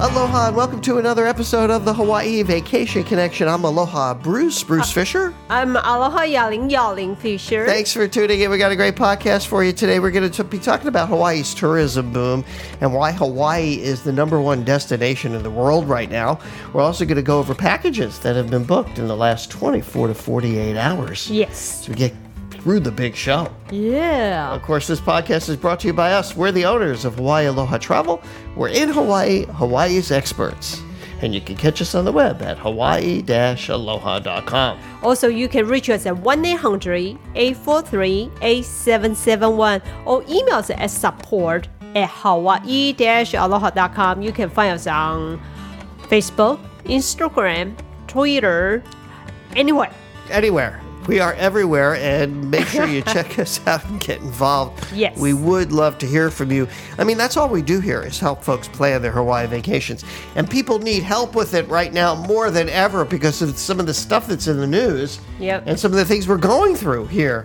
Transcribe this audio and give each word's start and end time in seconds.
Aloha 0.00 0.48
and 0.48 0.56
welcome 0.56 0.80
to 0.80 0.98
another 0.98 1.24
episode 1.24 1.70
of 1.70 1.84
the 1.84 1.94
Hawaii 1.94 2.42
Vacation 2.42 3.04
Connection. 3.04 3.46
I'm 3.46 3.62
Aloha 3.62 4.12
Bruce, 4.12 4.64
Bruce 4.64 4.90
uh, 4.90 4.92
Fisher. 4.92 5.34
I'm 5.48 5.76
Aloha 5.76 6.22
Yaling 6.22 6.68
Yaling 6.68 7.16
Fisher. 7.16 7.64
Thanks 7.64 7.92
for 7.92 8.08
tuning 8.08 8.40
in. 8.40 8.50
We 8.50 8.58
got 8.58 8.72
a 8.72 8.76
great 8.76 8.96
podcast 8.96 9.46
for 9.46 9.62
you 9.62 9.72
today. 9.72 10.00
We're 10.00 10.10
going 10.10 10.28
to 10.28 10.44
be 10.44 10.58
talking 10.58 10.88
about 10.88 11.08
Hawaii's 11.08 11.54
tourism 11.54 12.12
boom 12.12 12.44
and 12.80 12.92
why 12.92 13.12
Hawaii 13.12 13.74
is 13.74 14.02
the 14.02 14.12
number 14.12 14.40
one 14.40 14.64
destination 14.64 15.32
in 15.32 15.44
the 15.44 15.50
world 15.50 15.88
right 15.88 16.10
now. 16.10 16.40
We're 16.72 16.82
also 16.82 17.04
going 17.04 17.14
to 17.16 17.22
go 17.22 17.38
over 17.38 17.54
packages 17.54 18.18
that 18.18 18.34
have 18.34 18.50
been 18.50 18.64
booked 18.64 18.98
in 18.98 19.06
the 19.06 19.16
last 19.16 19.48
24 19.52 20.08
to 20.08 20.14
48 20.14 20.76
hours. 20.76 21.30
Yes. 21.30 21.84
So 21.84 21.92
we 21.92 21.96
get 21.96 22.14
through 22.64 22.80
the 22.80 22.90
big 22.90 23.14
show. 23.14 23.48
Yeah. 23.70 24.52
Of 24.54 24.62
course, 24.62 24.86
this 24.86 24.98
podcast 24.98 25.50
is 25.50 25.58
brought 25.58 25.80
to 25.80 25.86
you 25.86 25.92
by 25.92 26.14
us. 26.14 26.34
We're 26.34 26.50
the 26.50 26.64
owners 26.64 27.04
of 27.04 27.16
Hawaii 27.16 27.44
Aloha 27.44 27.76
Travel. 27.76 28.22
We're 28.56 28.68
in 28.68 28.88
Hawaii, 28.88 29.44
Hawaii's 29.44 30.10
experts. 30.10 30.80
And 31.20 31.34
you 31.34 31.42
can 31.42 31.56
catch 31.56 31.82
us 31.82 31.94
on 31.94 32.06
the 32.06 32.12
web 32.12 32.40
at 32.40 32.56
hawaii-aloha.com. 32.56 34.78
Also, 35.02 35.28
you 35.28 35.46
can 35.46 35.68
reach 35.68 35.90
us 35.90 36.06
at 36.06 36.16
1 36.16 36.44
800 36.44 37.18
843 37.34 38.30
8771 38.40 39.82
or 40.06 40.22
email 40.22 40.54
us 40.54 40.70
at 40.70 40.90
support 40.90 41.68
at 41.94 42.08
hawaii 42.08 42.94
aloha.com. 42.98 44.22
You 44.22 44.32
can 44.32 44.48
find 44.48 44.72
us 44.72 44.86
on 44.86 45.38
Facebook, 46.04 46.58
Instagram, 46.84 47.76
Twitter, 48.06 48.82
anywhere. 49.54 49.92
Anywhere. 50.30 50.80
We 51.06 51.20
are 51.20 51.34
everywhere, 51.34 51.96
and 51.96 52.50
make 52.50 52.66
sure 52.66 52.86
you 52.86 53.02
check 53.14 53.38
us 53.38 53.64
out 53.66 53.84
and 53.86 54.00
get 54.00 54.20
involved. 54.20 54.86
Yes. 54.92 55.18
We 55.18 55.34
would 55.34 55.70
love 55.72 55.98
to 55.98 56.06
hear 56.06 56.30
from 56.30 56.50
you. 56.50 56.66
I 56.98 57.04
mean, 57.04 57.18
that's 57.18 57.36
all 57.36 57.48
we 57.48 57.60
do 57.62 57.78
here 57.80 58.02
is 58.02 58.18
help 58.18 58.42
folks 58.42 58.68
plan 58.68 59.02
their 59.02 59.12
Hawaii 59.12 59.46
vacations. 59.46 60.04
And 60.34 60.48
people 60.48 60.78
need 60.78 61.02
help 61.02 61.34
with 61.34 61.54
it 61.54 61.68
right 61.68 61.92
now 61.92 62.14
more 62.14 62.50
than 62.50 62.68
ever 62.70 63.04
because 63.04 63.42
of 63.42 63.58
some 63.58 63.80
of 63.80 63.86
the 63.86 63.94
stuff 63.94 64.26
that's 64.26 64.46
in 64.46 64.58
the 64.58 64.66
news 64.66 65.20
Yep. 65.38 65.64
and 65.66 65.78
some 65.78 65.92
of 65.92 65.98
the 65.98 66.04
things 66.04 66.26
we're 66.26 66.38
going 66.38 66.74
through 66.74 67.06
here 67.06 67.44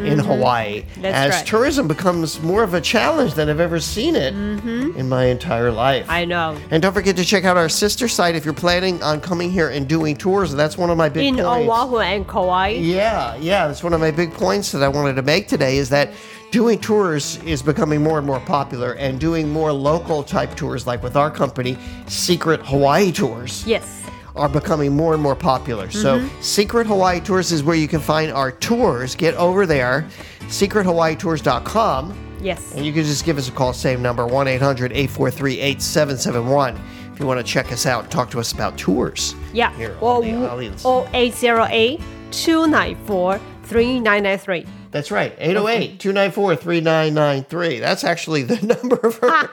in 0.00 0.18
Hawaii 0.18 0.82
Mm-hmm. 0.82 1.02
That's 1.02 1.16
as 1.16 1.30
right. 1.40 1.46
tourism 1.46 1.88
becomes 1.88 2.40
more 2.42 2.62
of 2.62 2.74
a 2.74 2.80
challenge 2.80 3.34
than 3.34 3.48
I've 3.48 3.60
ever 3.60 3.80
seen 3.80 4.16
it 4.16 4.34
in 4.34 5.08
my 5.08 5.26
entire 5.26 5.70
life. 5.70 6.02
Mm-hmm. 6.04 6.10
I 6.12 6.24
know. 6.24 6.58
and 6.70 6.82
don't 6.82 6.92
forget 6.92 7.16
to 7.16 7.24
check 7.24 7.44
out 7.44 7.56
our 7.56 7.68
sister 7.68 8.08
site 8.08 8.34
if 8.34 8.44
you're 8.44 8.54
planning 8.54 9.02
on 9.02 9.20
coming 9.20 9.50
here 9.50 9.68
and 9.70 9.88
doing 9.88 10.16
tours. 10.16 10.52
That's 10.54 10.76
one 10.78 10.90
of 10.90 10.96
my 10.96 11.08
big 11.08 11.24
points. 11.34 11.38
In 11.40 11.44
points. 11.44 11.70
Oahu 11.70 11.98
and 11.98 12.26
Kauai. 12.26 12.68
Yeah, 12.68 13.36
yeah, 13.36 13.66
that's 13.66 13.82
one 13.82 13.92
of 13.92 14.00
my 14.00 14.10
big 14.10 14.32
points 14.32 14.72
that 14.72 14.82
I 14.82 14.88
wanted 14.88 15.14
to 15.16 15.22
make 15.22 15.48
today 15.48 15.78
is 15.78 15.88
that 15.90 16.10
doing 16.50 16.78
tours 16.78 17.42
is 17.44 17.62
becoming 17.62 18.02
more 18.02 18.18
and 18.18 18.26
more 18.26 18.40
popular 18.40 18.92
and 18.94 19.20
doing 19.20 19.50
more 19.50 19.72
local 19.72 20.22
type 20.22 20.54
tours 20.56 20.86
like 20.86 21.02
with 21.02 21.16
our 21.16 21.30
company, 21.30 21.76
Secret 22.06 22.60
Hawaii 22.62 23.12
Tours 23.12 23.66
Yes. 23.66 24.02
Are 24.38 24.48
becoming 24.48 24.94
more 24.96 25.12
and 25.14 25.22
more 25.22 25.36
popular. 25.36 25.90
So, 25.90 26.18
mm-hmm. 26.20 26.40
Secret 26.40 26.86
Hawaii 26.86 27.20
Tours 27.20 27.52
is 27.52 27.62
where 27.62 27.76
you 27.76 27.88
can 27.88 28.00
find 28.00 28.30
our 28.32 28.52
tours. 28.52 29.14
Get 29.14 29.34
over 29.34 29.66
there, 29.66 30.06
secretHawaiiTours.com, 30.48 32.14
Yes. 32.40 32.74
and 32.74 32.86
you 32.86 32.92
can 32.92 33.04
just 33.04 33.24
give 33.24 33.36
us 33.38 33.48
a 33.48 33.52
call, 33.52 33.72
same 33.72 34.00
number, 34.02 34.26
1 34.26 34.46
800 34.48 34.92
843 34.92 35.60
8771, 35.60 36.78
if 37.12 37.20
you 37.20 37.26
want 37.26 37.38
to 37.38 37.44
check 37.44 37.72
us 37.72 37.84
out 37.86 38.10
talk 38.10 38.30
to 38.30 38.38
us 38.40 38.52
about 38.52 38.78
tours. 38.78 39.34
Yeah. 39.52 39.74
Here 39.76 39.96
Or, 40.00 40.16
on 40.16 40.22
the 40.22 40.46
Islands. 40.48 40.84
or 40.84 41.08
808 41.12 42.00
294 42.30 43.40
3993. 43.64 44.66
That's 44.90 45.10
right. 45.10 45.34
808 45.38 45.98
294 46.00 46.56
3993. 46.56 47.80
That's 47.80 48.04
actually 48.04 48.42
the 48.44 48.56
number 48.80 48.96
of 48.96 49.18
our 49.22 49.50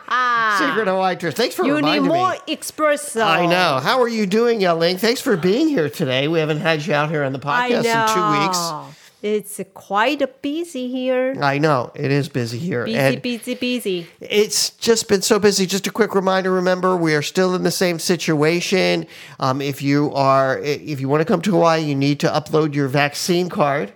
Secret 0.57 0.87
Hawaii 0.87 1.15
Tours. 1.15 1.33
Thanks 1.33 1.55
for 1.55 1.65
You 1.65 1.81
need 1.81 1.99
more 2.01 2.31
me. 2.47 2.55
espresso. 2.55 3.23
I 3.25 3.45
know. 3.45 3.79
How 3.81 4.01
are 4.01 4.07
you 4.07 4.25
doing, 4.25 4.59
Yaling? 4.59 4.99
Thanks 4.99 5.21
for 5.21 5.37
being 5.37 5.67
here 5.69 5.89
today. 5.89 6.27
We 6.27 6.39
haven't 6.39 6.59
had 6.59 6.85
you 6.85 6.93
out 6.93 7.09
here 7.09 7.23
on 7.23 7.33
the 7.33 7.39
podcast 7.39 7.85
in 7.85 8.13
two 8.13 8.39
weeks. 8.41 8.95
It's 9.21 9.59
quite 9.73 10.41
busy 10.43 10.87
here. 10.87 11.35
I 11.41 11.57
know. 11.57 11.91
It 11.95 12.11
is 12.11 12.29
busy 12.29 12.59
here. 12.59 12.85
Busy, 12.85 12.95
and 12.97 13.21
busy, 13.23 13.55
busy. 13.55 14.07
it's 14.19 14.69
just 14.71 15.07
been 15.09 15.23
so 15.23 15.39
busy. 15.39 15.65
Just 15.65 15.87
a 15.87 15.91
quick 15.91 16.13
reminder 16.13 16.51
remember, 16.51 16.95
we 16.95 17.15
are 17.15 17.23
still 17.23 17.55
in 17.55 17.63
the 17.63 17.71
same 17.71 17.97
situation. 17.97 19.07
Um, 19.39 19.61
if 19.61 19.81
you 19.81 20.13
are, 20.13 20.59
if 20.59 21.01
you 21.01 21.09
want 21.09 21.21
to 21.21 21.25
come 21.25 21.41
to 21.41 21.51
Hawaii, 21.51 21.81
you 21.81 21.95
need 21.95 22.19
to 22.19 22.27
upload 22.27 22.75
your 22.75 22.87
vaccine 22.87 23.49
card. 23.49 23.93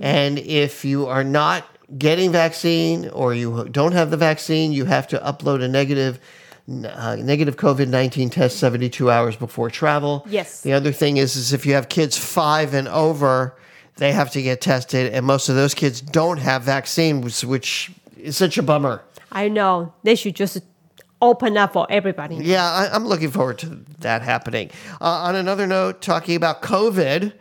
And 0.00 0.38
if 0.40 0.84
you 0.84 1.06
are 1.06 1.24
not 1.24 1.64
getting 1.98 2.32
vaccine 2.32 3.08
or 3.10 3.34
you 3.34 3.68
don't 3.70 3.92
have 3.92 4.10
the 4.10 4.16
vaccine, 4.16 4.72
you 4.72 4.84
have 4.84 5.08
to 5.08 5.18
upload 5.18 5.62
a 5.62 5.68
negative. 5.68 6.18
Uh, 6.68 7.14
negative 7.14 7.56
COVID 7.56 7.86
nineteen 7.86 8.28
test 8.28 8.58
seventy 8.58 8.90
two 8.90 9.08
hours 9.08 9.36
before 9.36 9.70
travel. 9.70 10.26
Yes. 10.28 10.62
The 10.62 10.72
other 10.72 10.90
thing 10.90 11.16
is, 11.16 11.36
is 11.36 11.52
if 11.52 11.64
you 11.64 11.74
have 11.74 11.88
kids 11.88 12.18
five 12.18 12.74
and 12.74 12.88
over, 12.88 13.54
they 13.98 14.10
have 14.10 14.32
to 14.32 14.42
get 14.42 14.60
tested, 14.60 15.12
and 15.12 15.24
most 15.24 15.48
of 15.48 15.54
those 15.54 15.74
kids 15.74 16.00
don't 16.00 16.38
have 16.38 16.64
vaccines, 16.64 17.44
which 17.44 17.92
is 18.18 18.36
such 18.36 18.58
a 18.58 18.64
bummer. 18.64 19.04
I 19.30 19.48
know. 19.48 19.92
They 20.02 20.16
should 20.16 20.34
just 20.34 20.58
open 21.22 21.56
up 21.56 21.72
for 21.72 21.86
everybody. 21.90 22.36
Yeah, 22.36 22.64
I, 22.64 22.88
I'm 22.92 23.06
looking 23.06 23.30
forward 23.30 23.58
to 23.58 23.80
that 24.00 24.22
happening. 24.22 24.70
Uh, 25.00 25.04
on 25.04 25.36
another 25.36 25.66
note, 25.66 26.02
talking 26.02 26.36
about 26.36 26.62
COVID, 26.62 27.32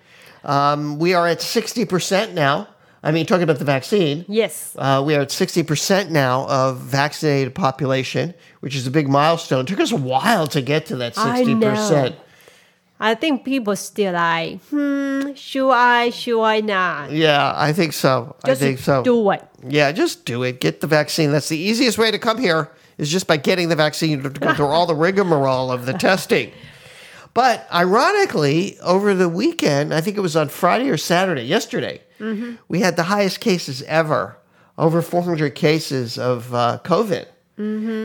um, 0.44 1.00
we 1.00 1.14
are 1.14 1.28
at 1.28 1.40
60% 1.40 2.34
now. 2.34 2.68
I 3.06 3.12
mean, 3.12 3.26
talking 3.28 3.44
about 3.44 3.60
the 3.60 3.66
vaccine, 3.66 4.26
Yes. 4.28 4.76
uh, 4.80 5.02
we 5.06 5.16
are 5.16 5.22
at 5.22 5.30
60% 5.30 6.10
now 6.10 6.48
of 6.48 6.80
vaccinated 6.80 7.54
population, 7.54 8.34
which 8.62 8.76
is 8.76 8.88
a 8.88 8.92
big 8.92 9.08
milestone. 9.08 9.62
It 9.62 9.68
took 9.68 9.80
us 9.80 9.92
a 9.92 9.96
while 9.96 10.48
to 10.48 10.62
get 10.62 10.88
to 10.88 10.96
that 10.98 11.14
60%. 11.16 11.22
I 11.22 11.44
know. 12.10 12.16
I 13.00 13.14
think 13.14 13.44
people 13.46 13.76
still 13.76 14.14
like, 14.14 14.60
hmm, 14.70 15.34
should 15.36 15.70
I, 15.72 16.10
should 16.10 16.42
I 16.42 16.62
not? 16.62 17.12
Yeah, 17.12 17.54
I 17.56 17.74
think 17.74 17.94
so. 17.94 18.36
Just 18.46 18.62
I 18.62 18.66
think 18.66 18.80
so. 18.80 19.04
do 19.04 19.30
it. 19.32 19.44
Yeah, 19.68 19.92
just 19.92 20.26
do 20.26 20.44
it. 20.44 20.60
Get 20.60 20.82
the 20.82 20.88
vaccine. 20.88 21.32
That's 21.32 21.50
the 21.50 21.58
easiest 21.58 21.98
way 21.98 22.10
to 22.10 22.18
come 22.18 22.38
here 22.40 22.72
is 22.98 23.12
just 23.12 23.28
by 23.28 23.38
getting 23.38 23.70
the 23.70 23.76
vaccine. 23.76 24.10
You 24.12 24.16
don't 24.18 24.24
have 24.26 24.34
to 24.36 24.40
go 24.40 24.54
through 24.56 24.66
all 24.68 24.86
the 24.88 24.96
rigmarole 24.96 25.72
of 25.72 25.86
the 25.86 25.94
testing. 26.10 26.52
But 27.34 27.68
ironically, 27.72 28.80
over 28.80 29.14
the 29.14 29.28
weekend, 29.30 29.94
I 29.94 30.00
think 30.02 30.16
it 30.18 30.22
was 30.22 30.38
on 30.38 30.48
Friday 30.48 30.90
or 30.90 30.96
Saturday, 30.98 31.44
yesterday, 31.44 32.02
we 32.68 32.80
had 32.80 32.96
the 32.96 33.04
highest 33.04 33.40
cases 33.40 33.82
ever, 33.84 34.38
over 34.78 35.02
400 35.02 35.54
cases 35.56 36.18
of 36.18 36.54
uh, 36.54 36.80
COVID. 36.84 37.28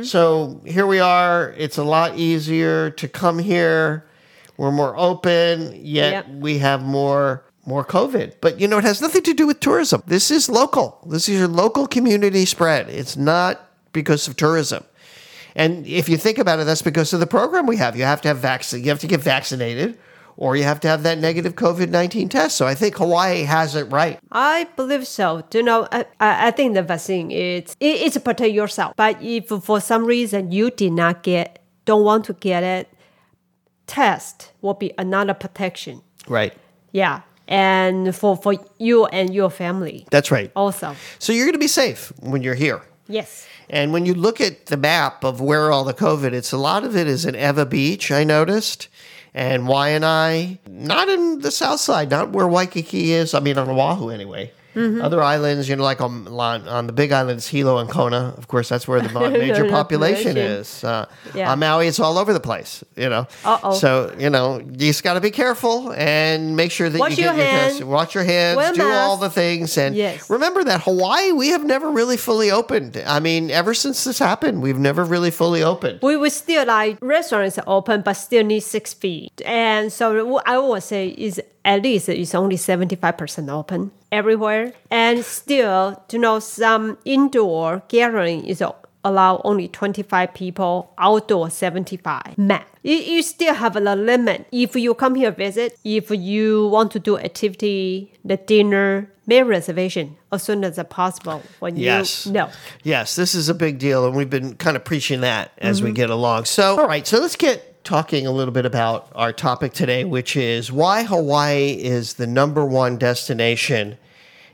So 0.05 0.61
here 0.65 0.87
we 0.87 1.01
are. 1.01 1.53
It's 1.59 1.77
a 1.79 1.83
lot 1.85 2.17
easier 2.17 2.91
to 2.91 3.09
come 3.09 3.39
here. 3.39 4.07
We're 4.57 4.71
more 4.73 4.97
open, 4.97 5.73
yet 5.85 6.13
Yep. 6.13 6.29
we 6.41 6.59
have 6.59 6.83
more 6.83 7.45
more 7.67 7.85
COVID. 7.85 8.35
But 8.41 8.61
you 8.61 8.67
know, 8.69 8.79
it 8.79 8.85
has 8.85 9.01
nothing 9.01 9.23
to 9.23 9.35
do 9.35 9.47
with 9.47 9.61
tourism. 9.61 10.03
This 10.07 10.31
is 10.31 10.49
local. 10.49 10.99
This 11.09 11.29
is 11.29 11.39
your 11.39 11.49
local 11.49 11.87
community 11.87 12.47
spread. 12.47 12.89
It's 12.89 13.17
not 13.17 13.69
because 13.93 14.27
of 14.29 14.37
tourism. 14.37 14.85
And 15.57 15.87
if 15.87 16.09
you 16.09 16.17
think 16.17 16.39
about 16.39 16.59
it, 16.61 16.65
that's 16.65 16.83
because 16.83 17.13
of 17.13 17.21
the 17.21 17.27
program 17.27 17.67
we 17.67 17.77
have. 17.77 17.97
You 17.97 18.05
have 18.05 18.21
to 18.23 18.29
have 18.29 18.39
vaccine. 18.39 18.83
You 18.85 18.91
have 18.91 19.01
to 19.01 19.07
get 19.09 19.21
vaccinated, 19.21 19.99
or 20.37 20.57
you 20.57 20.65
have 20.65 20.81
to 20.81 20.89
have 20.89 21.03
that 21.03 21.19
negative 21.19 21.55
COVID 21.55 21.91
nineteen 21.91 22.29
test. 22.29 22.57
So 22.57 22.67
I 22.67 22.75
think 22.75 22.97
Hawaii 22.97 23.43
has 23.45 23.75
it 23.75 23.85
right. 23.85 24.19
I 24.33 24.69
believe 24.77 25.07
so. 25.07 25.43
Do 25.51 25.59
you 25.59 25.65
know? 25.65 25.89
I, 25.93 26.05
I 26.21 26.51
think 26.51 26.75
the 26.75 26.83
vaccine 26.83 27.31
is 27.31 27.77
it, 27.81 28.03
it's 28.03 28.19
protect 28.19 28.53
yourself. 28.53 28.95
But 28.97 29.23
if 29.23 29.49
for 29.49 29.81
some 29.81 30.05
reason 30.05 30.53
you 30.53 30.71
did 30.71 30.93
not 30.93 31.23
get, 31.23 31.63
don't 31.85 32.05
want 32.05 32.25
to 32.27 32.33
get 32.35 32.63
it, 32.63 32.89
test 33.87 34.53
will 34.61 34.75
be 34.75 34.93
another 34.99 35.35
protection. 35.35 36.03
Right. 36.29 36.55
Yeah, 36.93 37.23
and 37.49 38.15
for 38.15 38.37
for 38.37 38.55
you 38.79 39.07
and 39.07 39.35
your 39.35 39.51
family 39.51 40.07
That's 40.11 40.31
right. 40.31 40.51
also. 40.55 40.97
So 41.19 41.33
you're 41.33 41.47
going 41.47 41.55
to 41.55 41.59
be 41.59 41.69
safe 41.69 42.13
when 42.21 42.43
you're 42.43 42.55
here. 42.55 42.83
Yes. 43.09 43.47
And 43.69 43.93
when 43.93 44.05
you 44.07 44.15
look 44.15 44.41
at 44.41 44.67
the 44.67 44.77
map 44.77 45.25
of 45.25 45.41
where 45.41 45.71
all 45.71 45.85
the 45.85 45.95
COVID, 45.95 46.33
it's 46.33 46.51
a 46.51 46.57
lot 46.57 46.83
of 46.85 46.97
it 46.97 47.07
is 47.07 47.25
in 47.25 47.35
Ewa 47.37 47.65
Beach, 47.67 48.11
I 48.11 48.25
noticed, 48.25 48.89
and 49.35 49.65
Waianae, 49.65 50.59
not 50.69 51.09
in 51.09 51.41
the 51.41 51.51
south 51.51 51.81
side, 51.81 52.11
not 52.11 52.31
where 52.31 52.49
Waikiki 52.49 53.13
is. 53.13 53.35
I 53.35 53.41
mean, 53.41 53.59
on 53.59 53.69
Oahu 53.69 54.11
anyway. 54.11 54.53
Other 54.77 55.23
islands, 55.23 55.69
you 55.69 55.77
know, 55.77 55.83
like 55.83 56.01
on, 56.01 56.29
on 56.29 56.87
the 56.87 56.93
big 56.93 57.13
islands, 57.13 57.47
Hilo 57.49 57.79
and 57.79 57.89
Kona. 57.91 58.35
Of 58.39 58.49
course, 58.49 58.69
that's 58.69 58.87
where 58.87 59.01
the 59.01 59.31
major 59.31 59.69
population 59.69 60.37
is. 60.37 60.85
Uh, 60.85 61.07
Yeah. 61.35 61.53
On 61.53 61.59
Maui, 61.59 61.87
it's 61.89 62.01
all 62.01 62.19
over 62.19 62.33
the 62.33 62.41
place. 62.41 62.85
You 62.97 63.09
know. 63.09 63.27
Uh-oh. 63.45 63.73
So 63.75 64.15
you 64.19 64.31
know, 64.31 64.59
you 64.59 64.77
just 64.91 65.03
got 65.03 65.15
to 65.15 65.21
be 65.21 65.31
careful 65.31 65.93
and 65.93 66.57
make 66.57 66.71
sure 66.71 66.89
that 66.89 66.99
Wash 66.99 67.11
you 67.13 67.17
get 67.25 67.37
your 67.37 67.45
hand. 67.45 67.73
test. 67.79 67.85
Wash 67.85 68.15
your 68.15 68.25
hands. 68.25 68.57
Wear 68.57 68.73
do 68.73 68.89
all 68.89 69.17
the 69.17 69.31
things. 69.31 69.77
And 69.79 69.95
Yes. 69.97 70.29
remember 70.31 70.63
that 70.65 70.83
Hawaii, 70.83 71.33
we 71.33 71.49
have 71.49 71.65
never 71.65 71.91
really 71.91 72.17
fully 72.17 72.51
opened. 72.51 73.03
I 73.07 73.21
mean, 73.21 73.51
ever 73.51 73.75
since 73.75 74.05
this 74.05 74.19
happened, 74.19 74.63
we've 74.63 74.79
never 74.79 75.05
really 75.05 75.31
fully 75.31 75.63
opened. 75.63 76.01
We 76.03 76.17
will 76.17 76.31
still 76.31 76.67
like 76.67 76.99
restaurants 77.01 77.59
are 77.59 77.65
open, 77.67 78.03
but 78.03 78.15
still 78.15 78.45
need 78.45 78.61
six 78.61 78.95
feet. 78.95 79.41
And 79.45 79.93
so 79.93 80.25
what 80.27 80.47
I 80.47 80.59
would 80.59 80.83
say 80.83 81.09
is 81.09 81.41
at 81.65 81.83
least 81.83 82.09
it's 82.09 82.35
only 82.35 82.57
seventy 82.57 82.97
five 82.97 83.19
percent 83.19 83.49
open 83.49 83.91
everywhere, 84.13 84.73
and 84.91 85.25
still, 85.25 86.03
you 86.13 86.19
know, 86.19 86.39
some 86.39 86.99
indoor 87.05 87.83
gathering 87.89 88.45
is 88.45 88.63
allow 89.05 89.41
only 89.45 89.69
25 89.69 90.35
people, 90.35 90.93
outdoor 90.99 91.51
75 91.51 92.37
max. 92.37 92.71
You, 92.83 92.97
you 92.97 93.23
still 93.23 93.55
have 93.55 93.77
a 93.77 93.81
limit. 93.81 94.47
If 94.53 94.77
you 94.77 94.95
come 94.95 95.15
here 95.15 95.31
visit, 95.31 95.79
if 95.85 96.11
you 96.11 96.69
want 96.69 96.93
to 96.93 96.99
do 96.99 97.19
activity, 97.19 98.13
the 98.25 98.37
dinner, 98.37 99.11
make 99.27 99.45
reservation 99.45 100.17
as 100.33 100.43
soon 100.43 100.65
as 100.65 100.79
possible. 100.89 101.43
When 101.61 101.77
Yes. 101.77 102.27
you 102.27 102.33
no. 102.33 102.51
Yes, 102.83 103.17
this 103.17 103.35
is 103.35 103.49
a 103.49 103.55
big 103.55 103.79
deal, 103.79 104.07
and 104.07 104.17
we've 104.17 104.31
been 104.31 104.55
kind 104.57 104.77
of 104.77 104.85
preaching 104.85 105.21
that 105.23 105.53
as 105.59 105.83
we 105.83 105.89
mm-hmm. 105.89 105.97
get 105.97 106.11
along. 106.11 106.47
So, 106.47 106.81
all 106.81 106.87
right, 106.87 107.07
so 107.07 107.21
let's 107.21 107.37
get 107.37 107.70
talking 107.85 108.27
a 108.27 108.31
little 108.31 108.53
bit 108.53 108.67
about 108.67 109.11
our 109.15 109.33
topic 109.33 109.73
today, 109.73 110.05
which 110.05 110.37
is 110.37 110.71
why 110.71 111.05
Hawaii 111.05 111.73
is 111.73 112.15
the 112.15 112.27
number 112.27 112.65
one 112.65 112.99
destination 112.99 113.97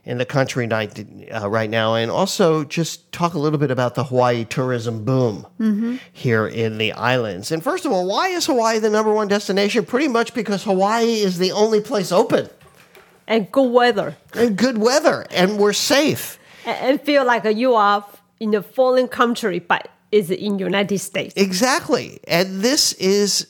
in 0.04 0.18
the 0.18 0.24
country 0.24 0.70
uh, 0.70 1.48
right 1.48 1.68
now, 1.68 1.96
and 1.96 2.12
also 2.12 2.62
just 2.62 3.10
talk 3.10 3.34
a 3.34 3.38
little 3.38 3.58
bit 3.58 3.72
about 3.72 3.96
the 3.96 4.04
Hawaii 4.04 4.44
tourism 4.44 5.04
boom 5.04 5.44
here 6.12 6.46
in 6.46 6.78
the 6.78 6.92
islands. 6.92 7.50
And 7.50 7.60
first 7.62 7.84
of 7.84 7.90
all, 7.90 8.06
why 8.06 8.28
is 8.28 8.46
Hawaii 8.46 8.78
the 8.78 8.88
number 8.90 9.12
one 9.12 9.26
destination? 9.26 9.84
Pretty 9.84 10.06
much 10.06 10.32
because 10.32 10.62
Hawaii 10.62 11.14
is 11.14 11.38
the 11.38 11.50
only 11.50 11.80
place 11.80 12.12
open 12.12 12.48
And 13.26 13.50
good 13.50 13.72
weather. 13.72 14.16
and 14.34 14.56
good 14.56 14.78
weather, 14.78 15.26
and 15.32 15.58
we're 15.58 15.72
safe. 15.72 16.38
And, 16.64 16.76
and 16.78 17.00
feel 17.00 17.24
like 17.24 17.44
you 17.56 17.74
are 17.74 18.06
in 18.38 18.54
a 18.54 18.62
foreign 18.62 19.08
country, 19.08 19.58
but 19.58 19.88
is 20.12 20.30
in 20.30 20.56
the 20.56 20.64
United 20.64 20.98
States. 20.98 21.34
Exactly. 21.36 22.20
And 22.26 22.62
this 22.62 22.92
is 22.94 23.48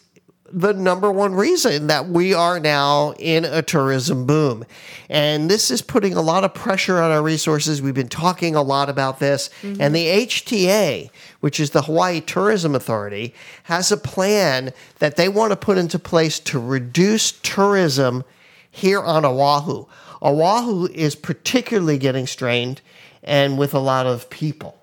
the 0.53 0.73
number 0.73 1.11
one 1.11 1.35
reason 1.35 1.89
that 1.89 2.09
we 2.09 2.33
are 2.33 2.61
now 2.61 3.13
in 3.19 3.45
a 3.45 3.63
tourism 3.63 4.27
boom. 4.27 4.65
And 5.09 5.51
this 5.51 5.71
is 5.71 5.83
putting 5.83 6.15
a 6.15 6.23
lot 6.23 6.45
of 6.45 6.55
pressure 6.55 7.01
on 7.01 7.11
our 7.11 7.23
resources. 7.23 7.83
We've 7.83 7.95
been 7.95 8.09
talking 8.09 8.55
a 8.55 8.63
lot 8.63 8.89
about 8.89 9.19
this. 9.19 9.51
Mm-hmm. 9.63 9.83
And 9.83 9.95
the 9.95 10.07
HTA, 10.07 11.11
which 11.41 11.59
is 11.59 11.71
the 11.71 11.83
Hawaii 11.83 12.21
Tourism 12.21 12.75
Authority, 12.75 13.35
has 13.65 13.91
a 13.91 13.97
plan 13.97 14.73
that 14.99 15.17
they 15.17 15.29
want 15.29 15.51
to 15.51 15.57
put 15.57 15.79
into 15.79 15.99
place 15.99 16.39
to 16.41 16.61
reduce 16.61 17.33
tourism 17.33 18.25
here 18.71 19.01
on 19.01 19.25
Oahu. 19.25 19.87
Oahu 20.23 20.87
is 20.93 21.15
particularly 21.15 21.99
getting 21.99 22.27
strained 22.27 22.81
and 23.23 23.59
with 23.59 23.75
a 23.75 23.79
lot 23.79 24.07
of 24.07 24.31
people. 24.31 24.81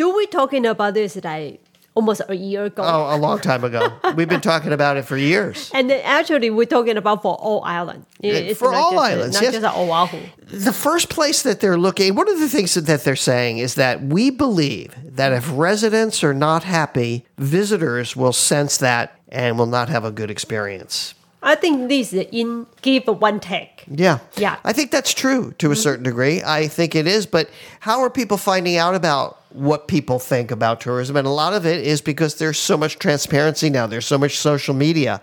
Do 0.00 0.16
we 0.16 0.26
talking 0.28 0.64
about 0.64 0.94
this 0.94 1.22
like 1.22 1.62
almost 1.94 2.22
a 2.26 2.34
year 2.34 2.64
ago? 2.64 2.82
Oh, 2.82 3.14
a 3.14 3.18
long 3.18 3.38
time 3.38 3.64
ago. 3.64 3.92
We've 4.16 4.26
been 4.26 4.40
talking 4.40 4.72
about 4.72 4.96
it 4.96 5.04
for 5.04 5.18
years. 5.18 5.70
And 5.74 5.90
then 5.90 6.00
actually, 6.02 6.48
we're 6.48 6.64
talking 6.64 6.96
about 6.96 7.20
for 7.20 7.34
all 7.38 7.62
islands. 7.64 8.06
It's 8.18 8.58
for 8.58 8.72
all 8.72 8.92
just, 8.92 9.04
islands, 9.04 9.34
not 9.34 9.42
yes. 9.42 9.60
just 9.60 9.76
Oahu. 9.76 10.18
The 10.46 10.72
first 10.72 11.10
place 11.10 11.42
that 11.42 11.60
they're 11.60 11.76
looking, 11.76 12.14
one 12.14 12.30
of 12.30 12.40
the 12.40 12.48
things 12.48 12.72
that 12.72 13.04
they're 13.04 13.14
saying 13.14 13.58
is 13.58 13.74
that 13.74 14.00
we 14.00 14.30
believe 14.30 14.96
that 15.04 15.34
if 15.34 15.46
residents 15.52 16.24
are 16.24 16.32
not 16.32 16.64
happy, 16.64 17.26
visitors 17.36 18.16
will 18.16 18.32
sense 18.32 18.78
that 18.78 19.20
and 19.28 19.58
will 19.58 19.66
not 19.66 19.90
have 19.90 20.06
a 20.06 20.10
good 20.10 20.30
experience. 20.30 21.14
I 21.42 21.54
think 21.54 21.88
this 21.88 22.12
is 22.12 22.26
in 22.32 22.66
give 22.82 23.06
one 23.06 23.40
take. 23.40 23.84
Yeah. 23.88 24.18
Yeah. 24.36 24.58
I 24.62 24.72
think 24.72 24.90
that's 24.90 25.14
true 25.14 25.54
to 25.58 25.68
a 25.68 25.70
mm-hmm. 25.70 25.80
certain 25.80 26.04
degree. 26.04 26.42
I 26.42 26.68
think 26.68 26.94
it 26.94 27.06
is. 27.06 27.26
But 27.26 27.50
how 27.80 28.00
are 28.00 28.10
people 28.10 28.36
finding 28.36 28.76
out 28.76 28.94
about 28.94 29.42
what 29.50 29.88
people 29.88 30.18
think 30.18 30.50
about 30.50 30.80
tourism? 30.80 31.16
And 31.16 31.26
a 31.26 31.30
lot 31.30 31.54
of 31.54 31.64
it 31.64 31.84
is 31.86 32.02
because 32.02 32.36
there's 32.36 32.58
so 32.58 32.76
much 32.76 32.98
transparency 32.98 33.70
now, 33.70 33.86
there's 33.86 34.06
so 34.06 34.18
much 34.18 34.38
social 34.38 34.74
media. 34.74 35.22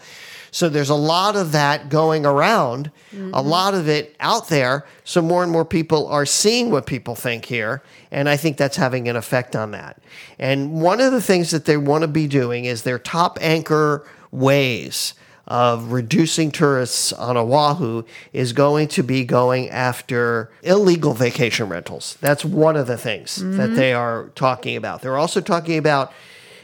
So 0.50 0.70
there's 0.70 0.90
a 0.90 0.96
lot 0.96 1.36
of 1.36 1.52
that 1.52 1.90
going 1.90 2.26
around, 2.26 2.90
a 3.12 3.16
mm-hmm. 3.16 3.48
lot 3.48 3.74
of 3.74 3.88
it 3.88 4.16
out 4.20 4.48
there. 4.48 4.86
So 5.04 5.22
more 5.22 5.44
and 5.44 5.52
more 5.52 5.66
people 5.66 6.08
are 6.08 6.26
seeing 6.26 6.72
what 6.72 6.88
people 6.88 7.16
think 7.16 7.46
here. 7.46 7.84
And 8.12 8.28
I 8.30 8.38
think 8.38 8.58
that's 8.58 8.78
having 8.78 9.08
an 9.08 9.16
effect 9.16 9.56
on 9.56 9.72
that. 9.72 10.02
And 10.40 10.82
one 10.82 11.02
of 11.02 11.12
the 11.12 11.22
things 11.22 11.52
that 11.52 11.66
they 11.66 11.78
want 11.78 12.04
to 12.04 12.08
be 12.08 12.28
doing 12.28 12.66
is 12.66 12.84
their 12.84 12.98
top 12.98 13.38
anchor 13.42 14.08
ways 14.32 15.14
of 15.48 15.94
reducing 15.94 16.52
tourists 16.52 17.14
on 17.14 17.38
Oahu 17.38 18.04
is 18.34 18.52
going 18.52 18.90
to 18.90 19.04
be 19.04 19.24
going 19.24 19.70
after 19.70 20.52
illegal 20.62 21.14
vacation 21.14 21.70
rentals. 21.70 22.18
That's 22.20 22.44
one 22.44 22.76
of 22.76 22.88
the 22.88 22.98
things 22.98 23.38
that 23.38 23.76
they 23.76 23.92
mm-hmm. 23.92 24.00
are 24.00 24.30
talking 24.36 24.76
about. 24.76 25.02
They're 25.02 25.18
also 25.18 25.40
talking 25.40 25.78
about 25.78 26.12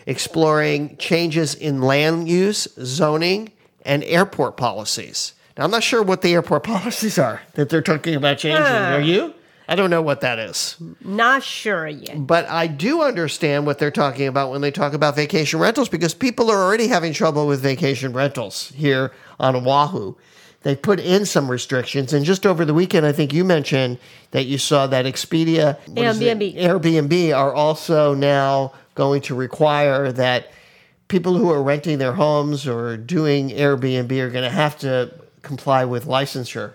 exploring 0.05 0.97
changes 0.97 1.55
in 1.55 1.81
land 1.81 2.27
use, 2.27 2.67
zoning, 2.83 3.51
and 3.85 4.03
airport 4.03 4.57
policies. 4.57 5.33
Now, 5.57 5.63
I'm 5.63 5.71
not 5.71 5.83
sure 5.83 6.03
what 6.03 6.21
the 6.21 6.33
airport 6.33 6.63
policies 6.65 7.17
are 7.17 7.41
that 7.53 7.69
they're 7.69 7.81
talking 7.81 8.15
about 8.15 8.37
changing. 8.37 8.63
Are 8.63 8.99
you? 8.99 9.33
I 9.67 9.75
don't 9.75 9.89
know 9.89 10.01
what 10.01 10.21
that 10.21 10.39
is. 10.39 10.75
Not 11.01 11.43
sure 11.43 11.87
yet. 11.87 12.27
But 12.27 12.49
I 12.49 12.67
do 12.67 13.01
understand 13.01 13.65
what 13.65 13.79
they're 13.79 13.91
talking 13.91 14.27
about 14.27 14.51
when 14.51 14.61
they 14.61 14.71
talk 14.71 14.93
about 14.93 15.15
vacation 15.15 15.59
rentals 15.59 15.89
because 15.89 16.13
people 16.13 16.51
are 16.51 16.61
already 16.61 16.87
having 16.87 17.13
trouble 17.13 17.47
with 17.47 17.61
vacation 17.61 18.13
rentals 18.13 18.69
here 18.75 19.11
on 19.39 19.55
Oahu. 19.55 20.15
They 20.63 20.75
put 20.77 20.99
in 20.99 21.25
some 21.25 21.51
restrictions, 21.51 22.13
and 22.13 22.25
just 22.25 22.45
over 22.45 22.63
the 22.63 22.73
weekend, 22.73 23.05
I 23.05 23.11
think 23.11 23.33
you 23.33 23.43
mentioned 23.43 23.99
that 24.31 24.45
you 24.45 24.57
saw 24.57 24.87
that 24.87 25.05
Expedia, 25.05 25.77
what 25.87 26.05
is 26.05 26.21
it? 26.21 26.39
Airbnb. 26.39 26.55
Airbnb 26.55 27.37
are 27.37 27.53
also 27.53 28.13
now 28.13 28.71
going 28.95 29.21
to 29.23 29.35
require 29.35 30.11
that 30.13 30.51
people 31.09 31.35
who 31.35 31.51
are 31.51 31.61
renting 31.61 31.97
their 31.97 32.13
homes 32.13 32.65
or 32.65 32.95
doing 32.95 33.49
Airbnb 33.49 34.17
are 34.19 34.29
going 34.29 34.45
to 34.45 34.49
have 34.49 34.77
to 34.79 35.13
comply 35.41 35.83
with 35.83 36.05
licensure 36.05 36.73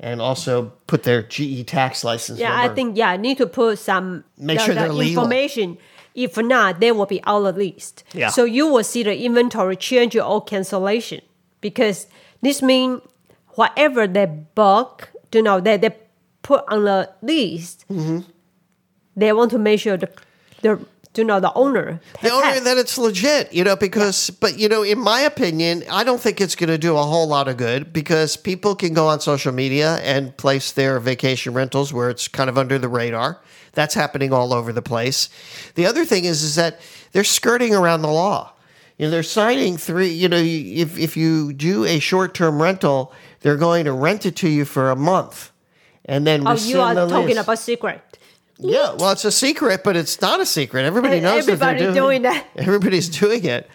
and 0.00 0.20
also 0.20 0.72
put 0.86 1.02
their 1.02 1.22
GE 1.22 1.66
tax 1.66 2.04
license 2.04 2.38
Yeah, 2.38 2.50
number. 2.56 2.72
I 2.72 2.74
think 2.74 2.96
yeah, 2.96 3.16
need 3.16 3.38
to 3.38 3.46
put 3.46 3.78
some 3.78 4.24
Make 4.36 4.58
the, 4.58 4.64
sure 4.64 4.74
they're 4.74 4.92
legal. 4.92 5.22
information. 5.24 5.78
If 6.14 6.36
not, 6.36 6.80
they 6.80 6.90
will 6.92 7.06
be 7.06 7.22
out 7.24 7.44
of 7.44 7.56
list. 7.56 8.02
Yeah. 8.12 8.28
So 8.30 8.44
you 8.44 8.66
will 8.66 8.84
see 8.84 9.02
the 9.02 9.16
inventory 9.24 9.76
change 9.76 10.16
or 10.16 10.42
cancellation 10.42 11.20
because 11.60 12.06
this 12.42 12.60
means 12.62 13.02
whatever 13.50 14.06
they 14.06 14.26
book, 14.26 15.10
you 15.32 15.42
know, 15.42 15.60
they 15.60 15.76
they 15.76 15.94
put 16.42 16.64
on 16.68 16.84
the 16.84 17.10
list. 17.22 17.84
Mm-hmm. 17.90 18.20
They 19.16 19.32
want 19.32 19.50
to 19.52 19.58
make 19.58 19.80
sure 19.80 19.96
the 19.96 20.10
the 20.62 20.84
you 21.18 21.24
know 21.24 21.40
the 21.40 21.52
owner 21.54 22.00
the 22.22 22.30
owner 22.30 22.46
has- 22.46 22.64
that 22.64 22.78
it's 22.78 22.96
legit, 22.96 23.52
you 23.52 23.64
know, 23.64 23.76
because, 23.76 24.30
but, 24.30 24.58
you 24.58 24.68
know, 24.68 24.82
in 24.82 24.98
my 24.98 25.20
opinion, 25.20 25.82
I 25.90 26.04
don't 26.04 26.20
think 26.20 26.40
it's 26.40 26.54
going 26.54 26.70
to 26.70 26.78
do 26.78 26.96
a 26.96 27.02
whole 27.02 27.26
lot 27.26 27.48
of 27.48 27.56
good 27.56 27.92
because 27.92 28.36
people 28.36 28.74
can 28.74 28.94
go 28.94 29.08
on 29.08 29.20
social 29.20 29.52
media 29.52 29.96
and 30.02 30.34
place 30.36 30.72
their 30.72 30.98
vacation 31.00 31.52
rentals 31.54 31.92
where 31.92 32.08
it's 32.08 32.28
kind 32.28 32.48
of 32.48 32.56
under 32.56 32.78
the 32.78 32.88
radar. 32.88 33.40
That's 33.72 33.94
happening 33.94 34.32
all 34.32 34.54
over 34.54 34.72
the 34.72 34.82
place. 34.82 35.28
The 35.74 35.84
other 35.86 36.04
thing 36.04 36.24
is, 36.24 36.42
is 36.42 36.54
that 36.54 36.80
they're 37.12 37.24
skirting 37.24 37.74
around 37.74 38.02
the 38.02 38.08
law. 38.08 38.52
You 38.96 39.06
know, 39.06 39.10
they're 39.10 39.22
signing 39.22 39.76
three, 39.76 40.08
you 40.08 40.28
know, 40.28 40.38
if, 40.42 40.98
if 40.98 41.16
you 41.16 41.52
do 41.52 41.84
a 41.84 41.98
short 42.00 42.34
term 42.34 42.60
rental, 42.62 43.12
they're 43.40 43.56
going 43.56 43.84
to 43.84 43.92
rent 43.92 44.24
it 44.26 44.34
to 44.36 44.48
you 44.48 44.64
for 44.64 44.90
a 44.90 44.96
month 44.96 45.52
and 46.04 46.26
then 46.26 46.48
Oh, 46.48 46.54
you 46.54 46.80
are 46.80 46.94
the 46.94 47.06
talking 47.06 47.28
lease. 47.36 47.36
about 47.38 47.58
secret. 47.58 48.00
Yeah, 48.58 48.94
well, 48.98 49.12
it's 49.12 49.24
a 49.24 49.32
secret, 49.32 49.84
but 49.84 49.96
it's 49.96 50.20
not 50.20 50.40
a 50.40 50.46
secret. 50.46 50.84
Everybody 50.84 51.20
knows 51.20 51.46
they're 51.46 51.78
doing, 51.78 51.94
doing 51.94 52.22
that. 52.22 52.46
Everybody's 52.56 53.08
doing 53.08 53.44
it. 53.44 53.68